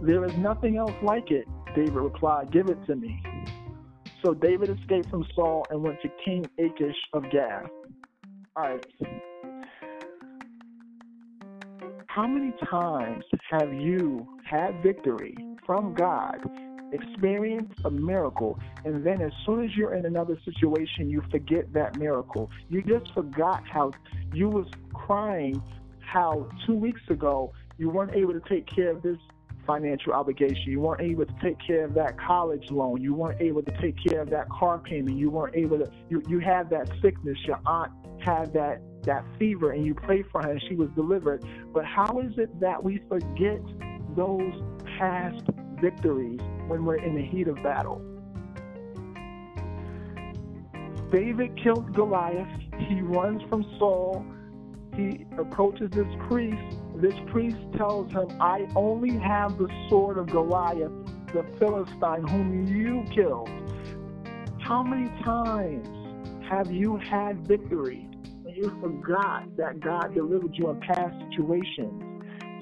There 0.02 0.26
is 0.26 0.36
nothing 0.38 0.78
else 0.78 0.94
like 1.04 1.32
it, 1.32 1.48
David 1.76 1.94
replied. 1.94 2.52
Give 2.52 2.67
it 2.67 2.78
to 2.88 2.96
me. 2.96 3.22
So 4.24 4.34
David 4.34 4.70
escaped 4.70 5.10
from 5.10 5.26
Saul 5.36 5.65
and 5.70 5.82
went 5.82 6.02
to 6.02 6.10
King 6.24 6.46
Achish 6.60 6.98
of 7.13 7.24
Gath. 7.32 7.70
How 12.08 12.28
many 12.28 12.54
times 12.69 13.24
have 13.50 13.74
you 13.74 14.28
had 14.43 14.84
victory 14.84 15.36
from 15.65 15.93
God 15.93 16.45
experienced 16.91 17.80
a 17.86 17.89
miracle, 17.89 18.60
and 18.86 19.06
then 19.06 19.21
as 19.21 19.32
soon 19.45 19.63
as 19.63 19.76
you're 19.76 19.93
in 19.95 20.06
another 20.06 20.38
situation, 20.43 21.10
you 21.10 21.24
forget 21.32 21.71
that 21.74 21.97
miracle. 21.97 22.50
You 22.69 22.82
just 22.82 23.13
forgot 23.13 23.63
how 23.67 23.91
you 24.34 24.50
was 24.50 24.67
crying 24.93 25.62
how 26.00 26.50
two 26.65 26.76
weeks 26.76 27.02
ago 27.10 27.54
you 27.78 27.89
weren't 27.89 28.13
able 28.13 28.34
to 28.34 28.41
take 28.50 28.67
care 28.67 28.89
of 28.89 29.02
this 29.02 29.17
financial 29.65 30.13
obligation. 30.13 30.63
You 30.67 30.82
weren't 30.82 31.02
able 31.02 31.26
to 31.26 31.36
take 31.41 31.58
care 31.65 31.86
of 31.86 31.93
that 31.93 32.19
college 32.19 32.69
loan. 32.69 33.02
You 33.02 33.13
weren't 33.13 33.39
able 33.41 33.63
to 33.63 33.71
take 33.82 33.95
care 34.04 34.21
of 34.21 34.30
that 34.32 34.50
car 34.50 34.80
payment. 34.80 35.17
You 35.17 35.30
weren't 35.30 35.56
able 35.56 35.80
to. 35.80 35.89
You 36.10 36.21
you 36.28 36.39
had 36.39 36.69
that 36.71 36.91
sickness. 37.02 37.38
Your 37.45 37.60
aunt 37.65 37.91
had 38.21 38.53
that 38.53 38.81
that 39.03 39.25
fever, 39.39 39.71
and 39.71 39.84
you 39.84 39.95
prayed 39.95 40.25
for 40.31 40.43
her, 40.43 40.51
and 40.51 40.62
she 40.69 40.75
was 40.75 40.89
delivered. 40.95 41.43
But 41.73 41.86
how 41.86 42.19
is 42.19 42.38
it 42.38 42.60
that 42.60 42.84
we 42.84 43.01
forget 43.10 43.60
those 44.15 44.53
past 44.99 45.43
victories 45.81 46.39
when 46.67 46.86
we're 46.86 47.03
in 47.03 47.15
the 47.15 47.23
heat 47.23 47.47
of 47.47 47.55
battle. 47.63 48.01
David 51.12 51.60
killed 51.62 51.93
Goliath. 51.93 52.47
He 52.88 53.01
runs 53.01 53.41
from 53.49 53.63
Saul. 53.77 54.25
He 54.95 55.25
approaches 55.38 55.89
this 55.91 56.07
priest. 56.27 56.77
This 56.95 57.15
priest 57.31 57.57
tells 57.75 58.12
him, 58.12 58.29
I 58.39 58.67
only 58.75 59.17
have 59.17 59.57
the 59.57 59.67
sword 59.89 60.17
of 60.17 60.27
Goliath, 60.27 60.91
the 61.34 61.43
Philistine, 61.57 62.27
whom 62.27 62.67
you 62.67 63.03
killed. 63.13 63.49
How 64.60 64.84
many 64.84 65.10
times 65.23 65.88
have 66.47 66.71
you 66.71 66.97
had 66.97 67.45
victory 67.47 68.07
you 68.62 68.69
forgot 68.80 69.56
that 69.58 69.80
God 69.80 70.13
delivered 70.13 70.56
you 70.56 70.69
in 70.69 70.80
past 70.82 71.15
situations? 71.30 72.04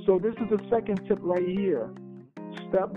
So, 0.06 0.18
this 0.18 0.34
is 0.36 0.50
the 0.50 0.60
second 0.70 1.02
tip 1.08 1.20
right 1.22 1.48
here. 1.48 1.90
Step 2.70 2.96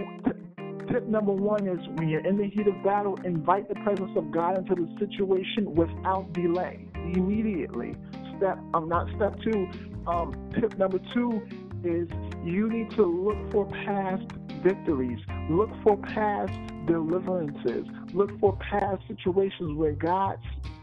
tip 0.89 1.07
number 1.07 1.33
one 1.33 1.67
is 1.67 1.79
when 1.97 2.09
you're 2.09 2.27
in 2.27 2.37
the 2.37 2.49
heat 2.49 2.67
of 2.67 2.83
battle, 2.85 3.19
invite 3.25 3.69
the 3.69 3.75
presence 3.77 4.13
of 4.17 4.31
God 4.31 4.59
into 4.59 4.75
the 4.75 4.89
situation 4.99 5.75
without 5.75 6.33
delay, 6.33 6.87
immediately. 6.95 7.95
Step, 8.37 8.59
um, 8.75 8.89
not 8.89 9.09
step 9.17 9.39
two. 9.41 9.69
Um, 10.07 10.51
tip 10.59 10.77
number 10.79 10.99
two 11.13 11.43
is 11.85 12.09
you 12.45 12.69
need 12.69 12.91
to 12.93 13.05
look 13.05 13.51
for 13.51 13.67
past 13.67 14.25
victories, 14.63 15.19
look 15.51 15.71
for 15.83 15.97
past 15.97 16.53
deliverances, 16.87 17.87
look 18.13 18.39
for 18.39 18.57
past 18.59 19.03
situations 19.09 19.77
where 19.77 19.93
God 19.93 20.39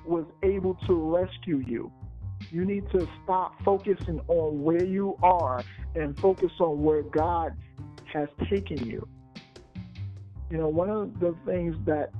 was 0.05 0.25
able 0.43 0.75
to 0.88 0.93
rescue 0.93 1.63
you. 1.65 1.91
You 2.52 2.65
need 2.65 2.89
to 2.91 3.08
stop 3.23 3.62
focusing 3.63 4.21
on 4.28 4.63
where 4.63 4.84
you 4.84 5.17
are 5.21 5.63
and 5.95 6.19
focus 6.19 6.52
on 6.60 6.82
where 6.82 7.04
God 7.04 7.54
has 8.12 8.28
taken 8.49 8.86
you. 8.86 9.08
You 10.49 10.58
know, 10.58 10.67
one 10.67 10.89
of 10.89 11.19
the 11.19 11.36
things 11.45 11.75
that 11.86 12.12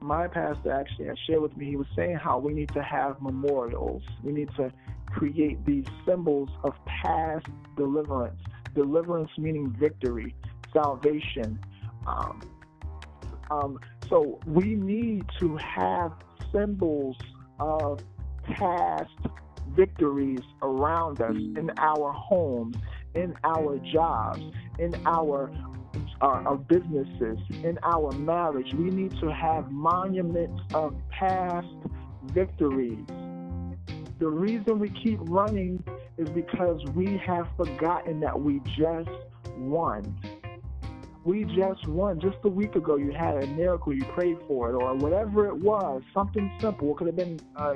my 0.00 0.26
pastor 0.28 0.72
actually 0.72 1.08
shared 1.26 1.42
with 1.42 1.56
me, 1.56 1.66
he 1.66 1.76
was 1.76 1.86
saying 1.96 2.16
how 2.16 2.38
we 2.38 2.52
need 2.52 2.70
to 2.70 2.82
have 2.82 3.20
memorials. 3.20 4.02
We 4.22 4.32
need 4.32 4.50
to 4.56 4.72
create 5.06 5.64
these 5.64 5.86
symbols 6.06 6.50
of 6.64 6.74
past 6.86 7.46
deliverance. 7.76 8.40
Deliverance 8.74 9.30
meaning 9.38 9.74
victory, 9.78 10.34
salvation. 10.72 11.58
Um, 12.06 12.40
um, 13.50 13.78
so 14.08 14.40
we 14.46 14.74
need 14.74 15.24
to 15.40 15.56
have 15.56 16.12
symbols 16.52 17.16
of 17.58 18.00
past 18.54 19.10
victories 19.74 20.40
around 20.62 21.20
us 21.20 21.36
in 21.36 21.70
our 21.78 22.12
homes, 22.12 22.76
in 23.14 23.34
our 23.44 23.78
jobs, 23.92 24.42
in 24.78 24.94
our 25.06 25.50
our, 26.20 26.46
our, 26.46 26.56
businesses, 26.56 27.38
in 27.62 27.78
our 27.82 28.10
marriage. 28.12 28.72
We 28.74 28.90
need 28.90 29.18
to 29.20 29.32
have 29.32 29.70
monuments 29.70 30.62
of 30.74 30.94
past 31.10 31.68
victories. 32.24 33.04
The 34.18 34.28
reason 34.28 34.78
we 34.78 34.88
keep 34.90 35.18
running 35.22 35.82
is 36.16 36.28
because 36.30 36.82
we 36.94 37.18
have 37.18 37.48
forgotten 37.56 38.20
that 38.20 38.38
we 38.38 38.60
just 38.78 39.10
won. 39.58 40.18
We 41.24 41.44
just 41.44 41.86
won. 41.88 42.20
Just 42.20 42.36
a 42.44 42.48
week 42.48 42.76
ago, 42.76 42.96
you 42.96 43.12
had 43.12 43.42
a 43.42 43.46
miracle, 43.48 43.92
you 43.92 44.04
prayed 44.04 44.38
for 44.46 44.70
it, 44.70 44.74
or 44.74 44.94
whatever 44.94 45.46
it 45.48 45.56
was, 45.56 46.02
something 46.14 46.50
simple. 46.60 46.92
It 46.92 46.96
could 46.96 47.06
have 47.08 47.16
been 47.16 47.40
uh, 47.56 47.74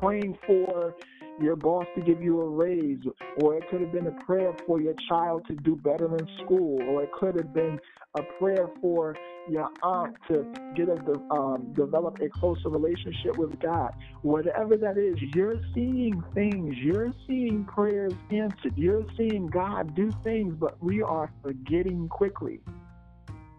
praying 0.00 0.38
for 0.46 0.94
your 1.40 1.56
boss 1.56 1.86
to 1.94 2.02
give 2.02 2.22
you 2.22 2.40
a 2.40 2.48
raise, 2.48 2.98
or 3.36 3.56
it 3.56 3.68
could 3.70 3.80
have 3.80 3.92
been 3.92 4.06
a 4.06 4.24
prayer 4.24 4.54
for 4.66 4.80
your 4.80 4.94
child 5.08 5.46
to 5.46 5.54
do 5.54 5.76
better 5.76 6.16
in 6.16 6.28
school, 6.44 6.80
or 6.82 7.02
it 7.02 7.12
could 7.12 7.34
have 7.36 7.54
been 7.54 7.78
a 8.14 8.22
prayer 8.38 8.68
for 8.80 9.14
your 9.48 9.68
aunt 9.82 10.16
to 10.28 10.44
get 10.74 10.88
a 10.88 11.34
um, 11.34 11.72
develop 11.74 12.18
a 12.20 12.28
closer 12.28 12.68
relationship 12.68 13.36
with 13.38 13.58
God. 13.60 13.92
Whatever 14.22 14.76
that 14.76 14.98
is, 14.98 15.16
you're 15.34 15.60
seeing 15.74 16.22
things, 16.34 16.76
you're 16.78 17.12
seeing 17.26 17.64
prayers 17.64 18.12
answered, 18.30 18.76
you're 18.76 19.04
seeing 19.16 19.46
God 19.46 19.94
do 19.94 20.10
things, 20.24 20.54
but 20.58 20.82
we 20.82 21.02
are 21.02 21.32
forgetting 21.42 22.08
quickly. 22.08 22.60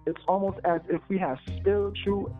It's 0.05 0.21
almost 0.27 0.59
as 0.65 0.81
if 0.89 1.01
we 1.09 1.17
have 1.19 1.37
spiritual 1.57 2.35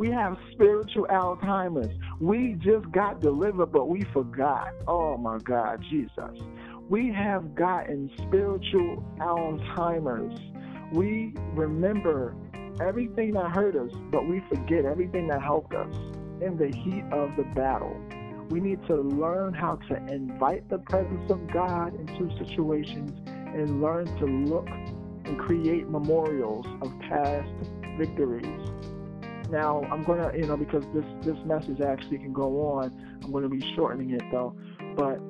We 0.00 0.10
have 0.12 0.38
spiritual 0.52 1.06
Alzheimer's. 1.10 1.94
We 2.20 2.54
just 2.54 2.90
got 2.90 3.20
delivered, 3.20 3.66
but 3.66 3.90
we 3.90 4.00
forgot. 4.14 4.72
Oh 4.88 5.18
my 5.18 5.36
God, 5.44 5.84
Jesus. 5.90 6.40
We 6.88 7.12
have 7.12 7.54
gotten 7.54 8.10
spiritual 8.16 9.04
Alzheimer's. 9.18 10.40
We 10.94 11.34
remember 11.52 12.34
everything 12.80 13.32
that 13.32 13.50
hurt 13.50 13.76
us, 13.76 13.92
but 14.10 14.26
we 14.26 14.42
forget 14.48 14.86
everything 14.86 15.26
that 15.26 15.42
helped 15.42 15.74
us 15.74 15.94
in 16.40 16.56
the 16.56 16.74
heat 16.74 17.04
of 17.12 17.36
the 17.36 17.44
battle. 17.54 17.94
We 18.48 18.60
need 18.60 18.82
to 18.86 19.02
learn 19.02 19.52
how 19.52 19.76
to 19.90 19.96
invite 20.06 20.66
the 20.70 20.78
presence 20.78 21.30
of 21.30 21.46
God 21.52 21.94
into 21.94 22.34
situations 22.38 23.12
and 23.26 23.82
learn 23.82 24.06
to 24.16 24.24
look 24.24 24.66
and 24.66 25.38
create 25.38 25.90
memorials 25.90 26.64
of 26.80 26.90
past 27.00 27.52
victories. 27.98 28.70
Now 29.50 29.82
I'm 29.90 30.02
gonna, 30.04 30.30
you 30.36 30.46
know, 30.46 30.56
because 30.56 30.84
this 30.94 31.04
this 31.22 31.36
message 31.44 31.80
actually 31.80 32.18
can 32.18 32.32
go 32.32 32.62
on. 32.62 33.18
I'm 33.24 33.32
gonna 33.32 33.48
be 33.48 33.62
shortening 33.74 34.10
it 34.10 34.22
though. 34.30 34.54
But 34.96 35.20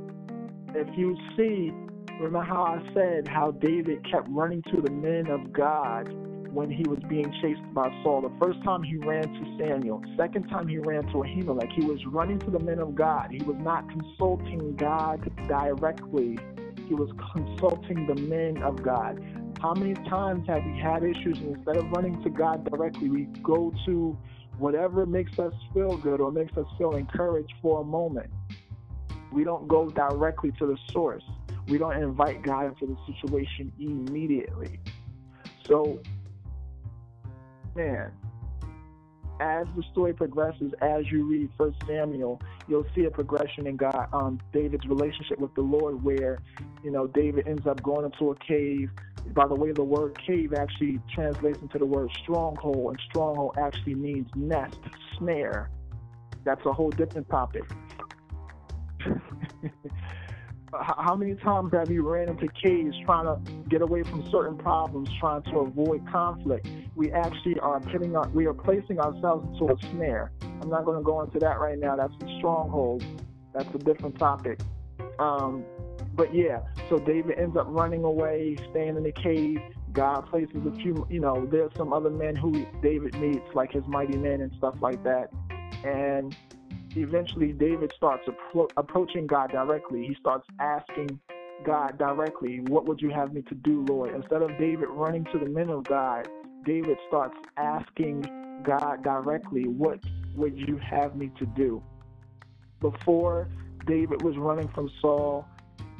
if 0.74 0.88
you 0.96 1.16
see, 1.36 1.72
remember 2.18 2.42
how 2.42 2.62
I 2.64 2.94
said 2.94 3.28
how 3.28 3.52
David 3.52 4.04
kept 4.10 4.28
running 4.30 4.62
to 4.74 4.80
the 4.80 4.90
men 4.90 5.26
of 5.28 5.52
God 5.52 6.12
when 6.52 6.70
he 6.70 6.82
was 6.88 6.98
being 7.08 7.32
chased 7.40 7.62
by 7.72 7.88
Saul. 8.02 8.22
The 8.22 8.44
first 8.44 8.62
time 8.64 8.82
he 8.82 8.96
ran 8.96 9.22
to 9.22 9.58
Samuel. 9.58 10.02
Second 10.16 10.48
time 10.48 10.68
he 10.68 10.78
ran 10.78 11.02
to 11.04 11.18
Ahimelech. 11.18 11.72
He 11.72 11.84
was 11.84 12.04
running 12.06 12.38
to 12.40 12.50
the 12.50 12.58
men 12.58 12.78
of 12.78 12.94
God. 12.94 13.30
He 13.30 13.42
was 13.44 13.56
not 13.60 13.88
consulting 13.88 14.74
God 14.76 15.30
directly. 15.48 16.38
He 16.88 16.94
was 16.94 17.10
consulting 17.32 18.06
the 18.06 18.16
men 18.16 18.62
of 18.62 18.82
God. 18.82 19.22
How 19.60 19.74
many 19.74 19.92
times 20.08 20.46
have 20.48 20.64
we 20.64 20.78
had 20.78 21.02
issues 21.02 21.38
and 21.38 21.54
instead 21.54 21.76
of 21.76 21.90
running 21.92 22.22
to 22.22 22.30
God 22.30 22.64
directly, 22.70 23.10
we 23.10 23.24
go 23.42 23.74
to 23.84 24.16
whatever 24.58 25.04
makes 25.04 25.38
us 25.38 25.52
feel 25.74 25.98
good 25.98 26.18
or 26.18 26.32
makes 26.32 26.56
us 26.56 26.64
feel 26.78 26.92
encouraged 26.92 27.52
for 27.60 27.82
a 27.82 27.84
moment? 27.84 28.30
We 29.30 29.44
don't 29.44 29.68
go 29.68 29.90
directly 29.90 30.52
to 30.52 30.66
the 30.66 30.78
source. 30.90 31.24
We 31.68 31.76
don't 31.76 31.96
invite 32.02 32.40
God 32.40 32.68
into 32.68 32.86
the 32.86 33.12
situation 33.12 33.70
immediately. 33.78 34.80
So, 35.66 36.00
man, 37.76 38.12
as 39.40 39.66
the 39.76 39.82
story 39.92 40.12
progresses, 40.12 40.72
as 40.80 41.10
you 41.10 41.26
read 41.26 41.50
First 41.56 41.76
Samuel, 41.86 42.40
you'll 42.68 42.86
see 42.94 43.04
a 43.04 43.10
progression 43.10 43.66
in 43.66 43.76
God, 43.76 44.08
um, 44.12 44.40
David's 44.52 44.86
relationship 44.86 45.38
with 45.38 45.54
the 45.54 45.62
Lord, 45.62 46.02
where 46.02 46.38
you 46.84 46.90
know 46.90 47.06
David 47.06 47.48
ends 47.48 47.66
up 47.66 47.82
going 47.82 48.04
into 48.04 48.30
a 48.30 48.36
cave. 48.36 48.90
By 49.28 49.46
the 49.46 49.54
way, 49.54 49.72
the 49.72 49.84
word 49.84 50.18
cave 50.26 50.52
actually 50.54 51.00
translates 51.14 51.60
into 51.60 51.78
the 51.78 51.86
word 51.86 52.10
stronghold, 52.22 52.92
and 52.92 53.00
stronghold 53.08 53.56
actually 53.58 53.94
means 53.94 54.28
nest, 54.34 54.78
snare. 55.18 55.70
That's 56.44 56.64
a 56.66 56.72
whole 56.72 56.90
different 56.90 57.28
topic. 57.28 57.64
how 60.72 61.16
many 61.16 61.34
times 61.34 61.72
have 61.72 61.90
you 61.90 62.08
ran 62.08 62.28
into 62.28 62.46
caves 62.48 62.96
trying 63.04 63.24
to 63.26 63.52
get 63.68 63.82
away 63.82 64.02
from 64.02 64.28
certain 64.30 64.56
problems, 64.56 65.08
trying 65.18 65.42
to 65.44 65.60
avoid 65.60 66.06
conflict? 66.10 66.68
We 66.94 67.12
actually 67.12 67.58
are 67.60 67.80
putting 67.80 68.16
our, 68.16 68.28
we 68.28 68.46
are 68.46 68.54
placing 68.54 69.00
ourselves 69.00 69.48
into 69.52 69.72
a 69.72 69.78
snare. 69.90 70.32
I'm 70.42 70.68
not 70.68 70.84
going 70.84 70.98
to 70.98 71.04
go 71.04 71.20
into 71.22 71.38
that 71.40 71.58
right 71.58 71.78
now. 71.78 71.96
That's 71.96 72.14
a 72.22 72.38
stronghold. 72.38 73.04
That's 73.52 73.72
a 73.74 73.78
different 73.78 74.18
topic. 74.18 74.60
Um, 75.18 75.64
but 76.14 76.34
yeah, 76.34 76.60
so 76.88 76.98
David 76.98 77.38
ends 77.38 77.56
up 77.56 77.66
running 77.68 78.04
away, 78.04 78.56
staying 78.70 78.96
in 78.96 79.02
the 79.02 79.12
cave. 79.12 79.60
God 79.92 80.22
places 80.22 80.66
a 80.66 80.76
few, 80.76 81.06
you 81.10 81.20
know, 81.20 81.46
there's 81.50 81.72
some 81.76 81.92
other 81.92 82.10
men 82.10 82.36
who 82.36 82.66
David 82.82 83.14
meets, 83.20 83.54
like 83.54 83.72
his 83.72 83.84
mighty 83.86 84.16
men 84.16 84.40
and 84.40 84.52
stuff 84.58 84.74
like 84.80 85.02
that. 85.04 85.30
And 85.84 86.36
eventually 86.96 87.52
David 87.52 87.92
starts 87.96 88.28
appro- 88.28 88.70
approaching 88.76 89.26
God 89.26 89.50
directly. 89.50 90.06
He 90.06 90.14
starts 90.14 90.46
asking 90.58 91.20
God 91.64 91.98
directly, 91.98 92.60
What 92.60 92.86
would 92.86 93.00
you 93.00 93.10
have 93.10 93.32
me 93.32 93.42
to 93.42 93.54
do, 93.54 93.84
Lord? 93.88 94.14
Instead 94.14 94.42
of 94.42 94.50
David 94.58 94.88
running 94.90 95.24
to 95.32 95.38
the 95.38 95.46
men 95.46 95.70
of 95.70 95.84
God, 95.84 96.28
David 96.64 96.98
starts 97.08 97.36
asking 97.56 98.26
God 98.62 99.02
directly, 99.02 99.64
What 99.64 100.00
would 100.36 100.56
you 100.56 100.78
have 100.78 101.16
me 101.16 101.30
to 101.38 101.46
do? 101.46 101.82
Before 102.80 103.48
David 103.86 104.22
was 104.22 104.36
running 104.36 104.68
from 104.68 104.90
Saul, 105.00 105.46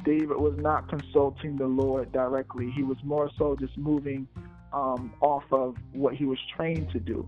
David 0.03 0.37
was 0.37 0.55
not 0.57 0.89
consulting 0.89 1.57
the 1.57 1.67
Lord 1.67 2.11
directly. 2.11 2.71
He 2.71 2.83
was 2.83 2.97
more 3.03 3.29
so 3.37 3.55
just 3.59 3.77
moving 3.77 4.27
um, 4.73 5.13
off 5.21 5.43
of 5.51 5.75
what 5.93 6.15
he 6.15 6.25
was 6.25 6.39
trained 6.55 6.89
to 6.91 6.99
do. 6.99 7.27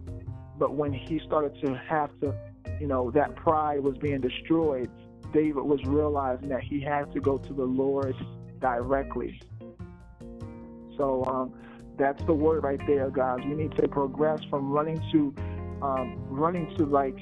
But 0.57 0.75
when 0.75 0.93
he 0.93 1.19
started 1.25 1.59
to 1.65 1.75
have 1.75 2.09
to 2.21 2.33
you 2.79 2.87
know, 2.87 3.11
that 3.11 3.35
pride 3.35 3.81
was 3.81 3.97
being 3.97 4.21
destroyed, 4.21 4.89
David 5.33 5.63
was 5.63 5.83
realizing 5.85 6.49
that 6.49 6.63
he 6.63 6.81
had 6.81 7.11
to 7.13 7.19
go 7.19 7.37
to 7.37 7.53
the 7.53 7.63
Lord 7.63 8.15
directly. 8.59 9.41
So 10.97 11.23
um, 11.25 11.53
that's 11.97 12.23
the 12.25 12.33
word 12.33 12.63
right 12.63 12.81
there, 12.85 13.09
guys. 13.09 13.39
We 13.45 13.55
need 13.55 13.75
to 13.77 13.87
progress 13.87 14.41
from 14.49 14.71
running 14.71 15.01
to 15.11 15.33
um, 15.81 16.25
running 16.29 16.73
to 16.77 16.85
like 16.85 17.17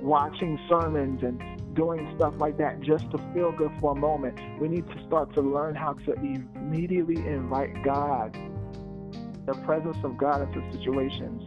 watching 0.00 0.58
sermons 0.68 1.22
and 1.22 1.67
doing 1.78 2.12
stuff 2.16 2.34
like 2.38 2.58
that 2.58 2.80
just 2.80 3.08
to 3.12 3.18
feel 3.32 3.52
good 3.52 3.70
for 3.80 3.92
a 3.92 3.94
moment. 3.94 4.36
We 4.60 4.66
need 4.66 4.84
to 4.88 5.06
start 5.06 5.32
to 5.34 5.40
learn 5.40 5.76
how 5.76 5.92
to 5.92 6.12
immediately 6.12 7.24
invite 7.24 7.84
God, 7.84 8.36
the 9.46 9.54
presence 9.64 9.96
of 10.02 10.18
God 10.18 10.42
into 10.42 10.72
situations 10.72 11.40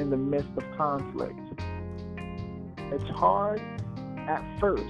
in 0.00 0.10
the 0.10 0.16
midst 0.16 0.50
of 0.56 0.64
conflict. 0.76 1.38
It's 2.78 3.08
hard 3.10 3.60
at 4.28 4.42
first, 4.58 4.82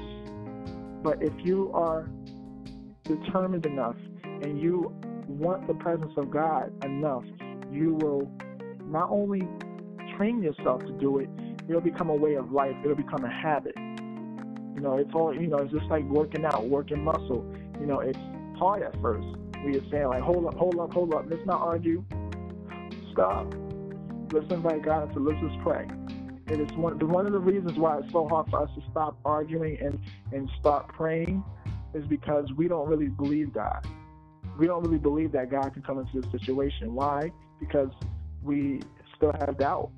but 1.02 1.22
if 1.22 1.34
you 1.44 1.70
are 1.74 2.08
determined 3.02 3.66
enough 3.66 3.96
and 4.24 4.58
you 4.58 4.94
want 5.28 5.66
the 5.66 5.74
presence 5.74 6.12
of 6.16 6.30
God 6.30 6.72
enough, 6.82 7.24
you 7.70 7.98
will 8.00 8.30
not 8.86 9.10
only 9.10 9.46
train 10.16 10.42
yourself 10.42 10.80
to 10.86 10.92
do 10.92 11.18
it, 11.18 11.28
it'll 11.68 11.82
become 11.82 12.08
a 12.08 12.14
way 12.14 12.36
of 12.36 12.50
life. 12.50 12.74
It'll 12.82 12.96
become 12.96 13.26
a 13.26 13.30
habit. 13.30 13.74
You 14.76 14.82
know, 14.82 14.98
it's 14.98 15.10
all 15.14 15.34
you 15.34 15.46
know. 15.46 15.56
It's 15.56 15.72
just 15.72 15.86
like 15.86 16.04
working 16.04 16.44
out, 16.44 16.68
working 16.68 17.02
muscle. 17.02 17.50
You 17.80 17.86
know, 17.86 18.00
it's 18.00 18.18
hard 18.58 18.82
at 18.82 18.92
first. 19.00 19.26
We 19.64 19.78
are 19.78 19.90
saying 19.90 20.08
like, 20.08 20.22
hold 20.22 20.46
up, 20.46 20.54
hold 20.54 20.78
up, 20.78 20.92
hold 20.92 21.14
up. 21.14 21.24
Let's 21.28 21.44
not 21.46 21.62
argue. 21.62 22.04
Stop. 23.12 23.54
Let's 24.32 24.52
invite 24.52 24.82
God 24.82 25.08
into. 25.08 25.20
Let's 25.20 25.40
just 25.40 25.58
pray. 25.62 25.88
It 26.48 26.60
is 26.60 26.70
one 26.76 26.98
one 27.08 27.26
of 27.26 27.32
the 27.32 27.38
reasons 27.38 27.78
why 27.78 27.98
it's 27.98 28.12
so 28.12 28.28
hard 28.28 28.50
for 28.50 28.62
us 28.62 28.70
to 28.74 28.82
stop 28.90 29.18
arguing 29.24 29.78
and 29.80 29.98
and 30.32 30.48
start 30.60 30.88
praying 30.88 31.42
is 31.94 32.06
because 32.06 32.52
we 32.52 32.68
don't 32.68 32.86
really 32.86 33.08
believe 33.08 33.54
God. 33.54 33.86
We 34.58 34.66
don't 34.66 34.82
really 34.84 34.98
believe 34.98 35.32
that 35.32 35.50
God 35.50 35.72
can 35.72 35.82
come 35.82 35.98
into 35.98 36.20
this 36.20 36.30
situation. 36.30 36.94
Why? 36.94 37.32
Because 37.58 37.90
we 38.42 38.82
still 39.16 39.32
have 39.40 39.56
doubt. 39.58 39.90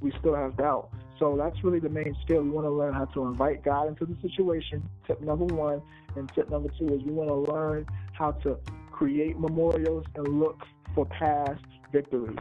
We 0.00 0.12
still 0.18 0.34
have 0.34 0.56
doubt. 0.56 0.90
So 1.20 1.36
that's 1.36 1.62
really 1.62 1.80
the 1.80 1.90
main 1.90 2.16
skill. 2.24 2.42
We 2.42 2.48
want 2.48 2.66
to 2.66 2.70
learn 2.70 2.94
how 2.94 3.04
to 3.04 3.26
invite 3.26 3.62
God 3.62 3.88
into 3.88 4.06
the 4.06 4.16
situation. 4.22 4.82
Tip 5.06 5.20
number 5.20 5.44
one. 5.44 5.82
And 6.16 6.32
tip 6.34 6.50
number 6.50 6.70
two 6.78 6.86
is 6.86 7.02
we 7.04 7.12
want 7.12 7.28
to 7.28 7.52
learn 7.52 7.86
how 8.14 8.32
to 8.32 8.56
create 8.90 9.38
memorials 9.38 10.04
and 10.16 10.40
look 10.40 10.62
for 10.94 11.04
past 11.04 11.62
victories. 11.92 12.38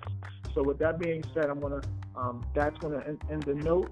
So 0.55 0.63
with 0.63 0.79
that 0.79 0.97
being 0.97 1.23
said, 1.33 1.49
I'm 1.49 1.59
gonna 1.59 1.81
um, 2.15 2.43
that's 2.55 2.77
gonna 2.79 3.03
end, 3.05 3.21
end 3.29 3.43
the 3.43 3.53
note 3.53 3.91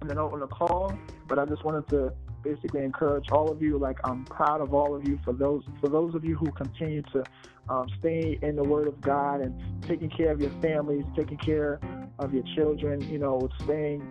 and 0.00 0.10
the 0.10 0.14
note 0.14 0.34
on 0.34 0.40
the 0.40 0.46
call. 0.46 0.96
But 1.26 1.38
I 1.38 1.46
just 1.46 1.64
wanted 1.64 1.88
to 1.88 2.12
basically 2.44 2.84
encourage 2.84 3.30
all 3.30 3.50
of 3.50 3.62
you. 3.62 3.78
Like 3.78 3.98
I'm 4.04 4.24
proud 4.26 4.60
of 4.60 4.74
all 4.74 4.94
of 4.94 5.08
you 5.08 5.18
for 5.24 5.32
those 5.32 5.64
for 5.80 5.88
those 5.88 6.14
of 6.14 6.26
you 6.26 6.36
who 6.36 6.50
continue 6.52 7.02
to 7.14 7.24
um, 7.70 7.86
stay 7.98 8.38
in 8.42 8.54
the 8.54 8.64
Word 8.64 8.86
of 8.86 9.00
God 9.00 9.40
and 9.40 9.82
taking 9.82 10.10
care 10.10 10.30
of 10.30 10.40
your 10.40 10.52
families, 10.60 11.04
taking 11.16 11.38
care 11.38 11.80
of 12.18 12.34
your 12.34 12.44
children. 12.54 13.00
You 13.00 13.18
know, 13.18 13.48
staying 13.64 14.02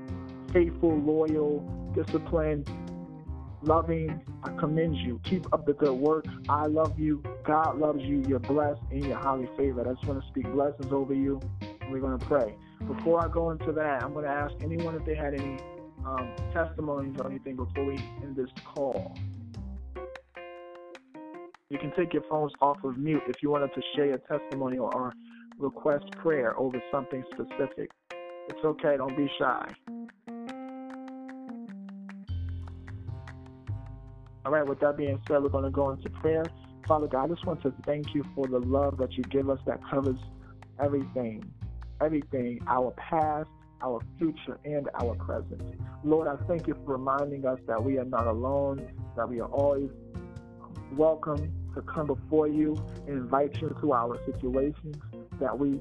faithful, 0.52 0.98
loyal, 0.98 1.60
disciplined, 1.94 2.70
loving. 3.62 4.22
I 4.44 4.50
commend 4.58 4.98
you. 4.98 5.20
Keep 5.24 5.54
up 5.54 5.66
the 5.66 5.74
good 5.74 5.94
work. 5.94 6.26
I 6.50 6.66
love 6.68 7.00
you. 7.00 7.22
God 7.44 7.78
loves 7.78 8.02
you. 8.02 8.24
You're 8.28 8.40
blessed 8.40 8.82
and 8.92 9.06
you're 9.06 9.18
highly 9.18 9.50
favored. 9.58 9.88
I 9.88 9.94
just 9.94 10.06
want 10.06 10.22
to 10.22 10.28
speak 10.30 10.52
blessings 10.52 10.92
over 10.92 11.14
you. 11.14 11.40
we're 11.90 12.00
going 12.00 12.18
to 12.18 12.26
pray. 12.26 12.56
Before 12.86 13.24
I 13.24 13.28
go 13.28 13.52
into 13.52 13.72
that, 13.74 14.04
I'm 14.04 14.14
going 14.14 14.26
to 14.26 14.32
ask 14.32 14.54
anyone 14.62 14.96
if 14.96 15.06
they 15.06 15.16
had 15.16 15.34
any 15.34 15.58
um, 16.06 16.32
testimonies 16.54 17.16
or 17.20 17.30
anything 17.30 17.56
before 17.56 17.86
we 17.86 17.98
end 18.22 18.36
this 18.36 18.50
call. 18.64 19.16
You 21.70 21.78
can 21.78 21.92
take 21.98 22.14
your 22.14 22.24
phones 22.30 22.54
off 22.62 22.82
of 22.84 22.98
mute 22.98 23.24
if 23.28 23.44
you 23.44 23.50
wanted 23.50 23.74
to 23.74 23.82
share 23.96 24.14
a 24.14 24.20
testimony 24.20 24.78
or 24.78 25.14
request 25.58 26.06
prayer 26.12 26.58
over 26.60 26.82
something 26.92 27.24
specific. 27.34 27.92
It's 28.50 28.64
okay, 28.64 28.98
don't 28.98 29.16
be 29.16 29.30
shy. 29.40 29.74
All 34.46 34.52
right, 34.52 34.66
with 34.66 34.80
that 34.80 34.96
being 34.96 35.20
said, 35.28 35.44
we're 35.44 35.50
going 35.50 35.66
to 35.66 35.70
go 35.70 35.90
into 35.92 36.10
prayer. 36.10 36.46
Father 36.88 37.08
God, 37.08 37.26
I 37.26 37.28
just 37.34 37.46
want 37.46 37.62
to 37.64 37.74
thank 37.86 38.16
you 38.16 38.24
for 38.34 38.48
the 38.48 38.60
love 38.60 38.98
that 38.98 39.14
you 39.18 39.24
give 39.24 39.50
us 39.50 39.60
that 39.66 39.82
covers 39.90 40.18
everything, 40.80 41.44
everything, 42.00 42.62
our 42.68 42.92
past, 42.92 43.50
our 43.82 44.02
future, 44.18 44.58
and 44.64 44.90
our 45.02 45.16
present. 45.16 45.62
Lord, 46.04 46.28
I 46.28 46.38
thank 46.48 46.66
you 46.66 46.76
for 46.86 46.94
reminding 46.94 47.46
us 47.46 47.60
that 47.68 47.84
we 47.84 47.98
are 47.98 48.06
not 48.06 48.28
alone, 48.28 48.90
that 49.18 49.28
we 49.28 49.42
are 49.42 49.50
always 49.50 49.90
welcome 50.94 51.52
to 51.76 51.82
come 51.82 52.08
before 52.08 52.48
you 52.48 52.76
and 53.06 53.18
invite 53.18 53.60
you 53.62 53.68
into 53.68 53.92
our 53.92 54.18
situations, 54.26 54.96
that 55.40 55.58
we 55.58 55.80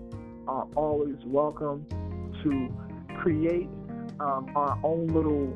are 0.49 0.67
always 0.77 1.17
welcome 1.25 1.87
to 2.43 2.69
create 3.21 3.69
um, 4.21 4.51
our 4.55 4.79
own 4.83 5.09
little 5.09 5.53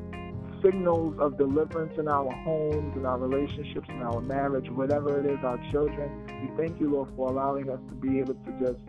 signals 0.61 1.15
of 1.19 1.37
deliverance 1.37 1.93
in 1.97 2.07
our 2.07 2.31
homes, 2.43 2.95
in 2.95 3.05
our 3.05 3.17
relationships, 3.17 3.87
in 3.89 4.01
our 4.01 4.21
marriage, 4.21 4.69
whatever 4.69 5.19
it 5.19 5.25
is, 5.25 5.39
our 5.43 5.59
children. 5.71 6.09
We 6.41 6.55
thank 6.57 6.79
you, 6.79 6.91
Lord, 6.91 7.09
for 7.15 7.29
allowing 7.29 7.69
us 7.69 7.79
to 7.89 7.95
be 7.95 8.19
able 8.19 8.35
to 8.35 8.51
just 8.59 8.79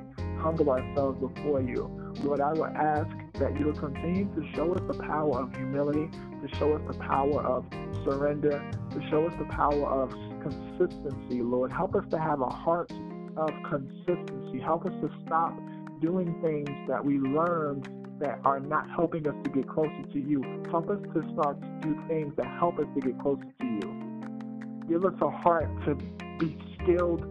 humble 0.40 0.70
ourselves 0.70 1.18
before 1.20 1.62
you. 1.62 1.90
Lord, 2.22 2.40
I 2.40 2.53
will 2.53 2.66
ask 2.66 3.09
that 3.35 3.59
you 3.59 3.66
will 3.66 3.79
continue 3.79 4.27
to 4.35 4.46
show 4.55 4.72
us 4.72 4.83
the 4.87 5.03
power 5.03 5.40
of 5.40 5.55
humility, 5.55 6.11
to 6.11 6.57
show 6.57 6.75
us 6.75 6.83
the 6.87 6.98
power 6.98 7.42
of 7.42 7.64
surrender, 8.05 8.62
to 8.90 9.09
show 9.09 9.27
us 9.27 9.35
the 9.38 9.46
power 9.46 9.87
of 9.87 10.11
consistency, 10.42 11.40
Lord. 11.42 11.72
Help 11.72 11.94
us 11.94 12.05
to 12.11 12.18
have 12.18 12.40
a 12.40 12.51
heart 12.51 12.92
of 13.37 13.51
consistency. 13.68 14.61
Help 14.61 14.87
us 14.87 14.92
to 15.01 15.11
stop 15.27 15.59
doing 16.01 16.35
things 16.42 16.68
that 16.88 17.05
we 17.05 17.18
learned 17.18 17.88
that 18.21 18.38
are 18.45 18.61
not 18.61 18.88
helping 18.90 19.27
us 19.27 19.35
to 19.45 19.51
get 19.51 19.68
closer 19.68 20.03
to 20.12 20.18
you. 20.18 20.42
Help 20.71 20.90
us 20.90 21.01
to 21.14 21.23
start 21.33 21.61
to 21.61 21.68
do 21.83 21.97
things 22.09 22.33
that 22.37 22.47
help 22.59 22.79
us 22.79 22.87
to 22.95 23.01
get 23.01 23.18
closer 23.21 23.45
to 23.61 23.66
you. 23.66 24.88
Give 24.88 25.05
us 25.05 25.14
a 25.21 25.31
heart 25.31 25.68
to 25.87 25.95
be 26.38 26.57
skilled 26.83 27.25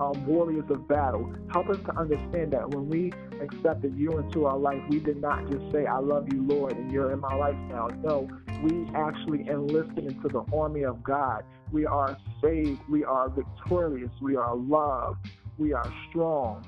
um, 0.00 0.26
warriors 0.26 0.64
of 0.70 0.86
battle. 0.88 1.32
Help 1.52 1.68
us 1.70 1.78
to 1.86 1.96
understand 1.96 2.52
that 2.52 2.68
when 2.70 2.88
we 2.88 3.12
accepted 3.40 3.96
you 3.96 4.18
into 4.18 4.46
our 4.46 4.58
life, 4.58 4.82
we 4.88 5.00
did 5.00 5.20
not 5.20 5.48
just 5.50 5.70
say, 5.72 5.86
I 5.86 5.98
love 5.98 6.28
you, 6.32 6.42
Lord, 6.42 6.76
and 6.76 6.90
you're 6.90 7.12
in 7.12 7.20
my 7.20 7.34
life 7.34 7.56
now. 7.68 7.88
No, 8.02 8.28
we 8.62 8.88
actually 8.94 9.48
enlisted 9.48 10.04
into 10.06 10.28
the 10.28 10.44
army 10.54 10.84
of 10.84 11.02
God. 11.02 11.44
We 11.72 11.86
are 11.86 12.16
saved. 12.42 12.80
We 12.88 13.04
are 13.04 13.28
victorious. 13.28 14.10
We 14.20 14.36
are 14.36 14.54
loved. 14.54 15.28
We 15.58 15.72
are 15.72 15.92
strong. 16.08 16.64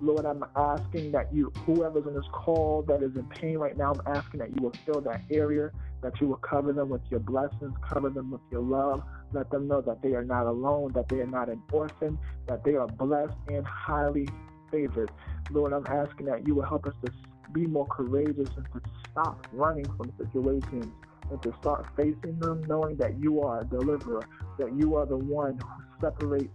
Lord, 0.00 0.26
I'm 0.26 0.44
asking 0.54 1.12
that 1.12 1.32
you, 1.32 1.50
whoever's 1.64 2.06
in 2.06 2.14
this 2.14 2.26
call 2.30 2.82
that 2.88 3.02
is 3.02 3.16
in 3.16 3.24
pain 3.24 3.56
right 3.56 3.76
now, 3.76 3.92
I'm 3.92 4.16
asking 4.16 4.40
that 4.40 4.50
you 4.50 4.62
will 4.62 4.74
fill 4.84 5.00
that 5.02 5.22
area, 5.30 5.70
that 6.02 6.20
you 6.20 6.26
will 6.26 6.36
cover 6.36 6.72
them 6.72 6.90
with 6.90 7.00
your 7.08 7.20
blessings, 7.20 7.72
cover 7.88 8.10
them 8.10 8.30
with 8.30 8.42
your 8.50 8.60
love. 8.60 9.02
Let 9.32 9.50
them 9.50 9.66
know 9.66 9.80
that 9.80 10.02
they 10.02 10.12
are 10.12 10.24
not 10.24 10.46
alone, 10.46 10.92
that 10.92 11.08
they 11.08 11.20
are 11.20 11.26
not 11.26 11.48
an 11.48 11.62
orphan, 11.72 12.18
that 12.48 12.64
they 12.64 12.74
are 12.74 12.86
blessed 12.86 13.32
and 13.48 13.66
highly 13.66 14.28
favored. 14.70 15.10
Lord, 15.50 15.72
I'm 15.72 15.86
asking 15.86 16.26
that 16.26 16.46
you 16.46 16.56
will 16.56 16.64
help 16.64 16.86
us 16.86 16.94
to 17.04 17.12
be 17.52 17.66
more 17.66 17.86
courageous 17.86 18.50
and 18.56 18.66
to 18.74 18.80
stop 19.10 19.46
running 19.52 19.86
from 19.96 20.12
situations 20.18 20.86
and 21.30 21.42
to 21.42 21.54
start 21.60 21.86
facing 21.96 22.38
them, 22.40 22.62
knowing 22.68 22.96
that 22.96 23.18
you 23.18 23.40
are 23.40 23.60
a 23.60 23.64
deliverer, 23.64 24.22
that 24.58 24.74
you 24.74 24.96
are 24.96 25.06
the 25.06 25.16
one 25.16 25.58
who 25.58 26.00
separates 26.00 26.52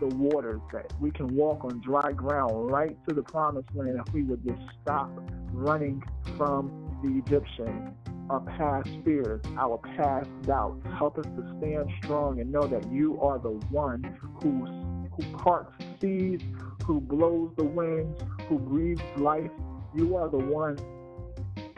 the 0.00 0.06
waters, 0.16 0.60
that 0.72 0.92
we 1.00 1.10
can 1.10 1.34
walk 1.34 1.64
on 1.64 1.80
dry 1.80 2.12
ground 2.12 2.70
right 2.70 2.96
to 3.08 3.14
the 3.14 3.22
promised 3.22 3.68
land 3.74 4.00
if 4.06 4.12
we 4.12 4.22
would 4.22 4.44
just 4.44 4.60
stop 4.82 5.10
running 5.52 6.02
from 6.36 6.70
the 7.02 7.18
Egyptian, 7.18 7.94
our 8.30 8.40
past 8.40 8.88
fears, 9.04 9.40
our 9.58 9.78
past 9.96 10.28
doubts. 10.42 10.84
Help 10.96 11.18
us 11.18 11.24
to 11.24 11.56
stand 11.58 11.90
strong 12.02 12.40
and 12.40 12.50
know 12.50 12.66
that 12.66 12.90
you 12.90 13.20
are 13.20 13.38
the 13.38 13.50
one 13.70 14.02
who, 14.42 14.66
who 15.14 15.36
parts 15.38 15.72
seas, 16.00 16.40
who 16.84 17.00
blows 17.00 17.50
the 17.56 17.64
winds, 17.64 18.20
who 18.48 18.58
breathes 18.58 19.02
life. 19.16 19.50
You 19.94 20.16
are 20.16 20.28
the 20.28 20.38
one, 20.38 20.78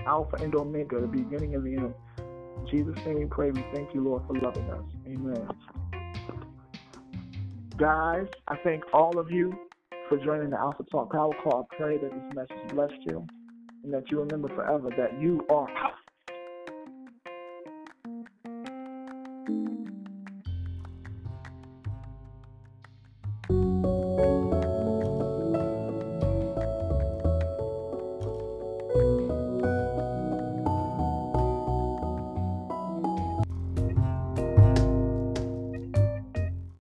Alpha 0.06 0.36
and 0.36 0.54
Omega, 0.54 1.00
the 1.00 1.06
beginning 1.06 1.54
and 1.54 1.64
the 1.64 1.82
end. 1.82 1.94
In 2.18 2.66
Jesus' 2.68 2.96
name 3.04 3.18
we 3.18 3.24
pray. 3.26 3.50
We 3.50 3.62
thank 3.74 3.94
you, 3.94 4.02
Lord, 4.02 4.22
for 4.26 4.34
loving 4.34 4.68
us. 4.70 4.82
Amen. 5.06 5.48
Guys, 7.76 8.26
I 8.48 8.56
thank 8.64 8.84
all 8.94 9.18
of 9.18 9.30
you 9.30 9.52
for 10.08 10.16
joining 10.24 10.48
the 10.48 10.58
Alpha 10.58 10.82
Talk 10.84 11.12
Power 11.12 11.32
Call. 11.44 11.68
I 11.70 11.76
pray 11.76 11.98
that 11.98 12.10
this 12.10 12.34
message 12.34 12.74
blessed 12.74 12.94
you 13.04 13.26
and 13.84 13.92
that 13.92 14.10
you 14.10 14.18
remember 14.18 14.48
forever 14.48 14.88
that 14.96 15.20
you 15.20 15.44
are 15.50 15.68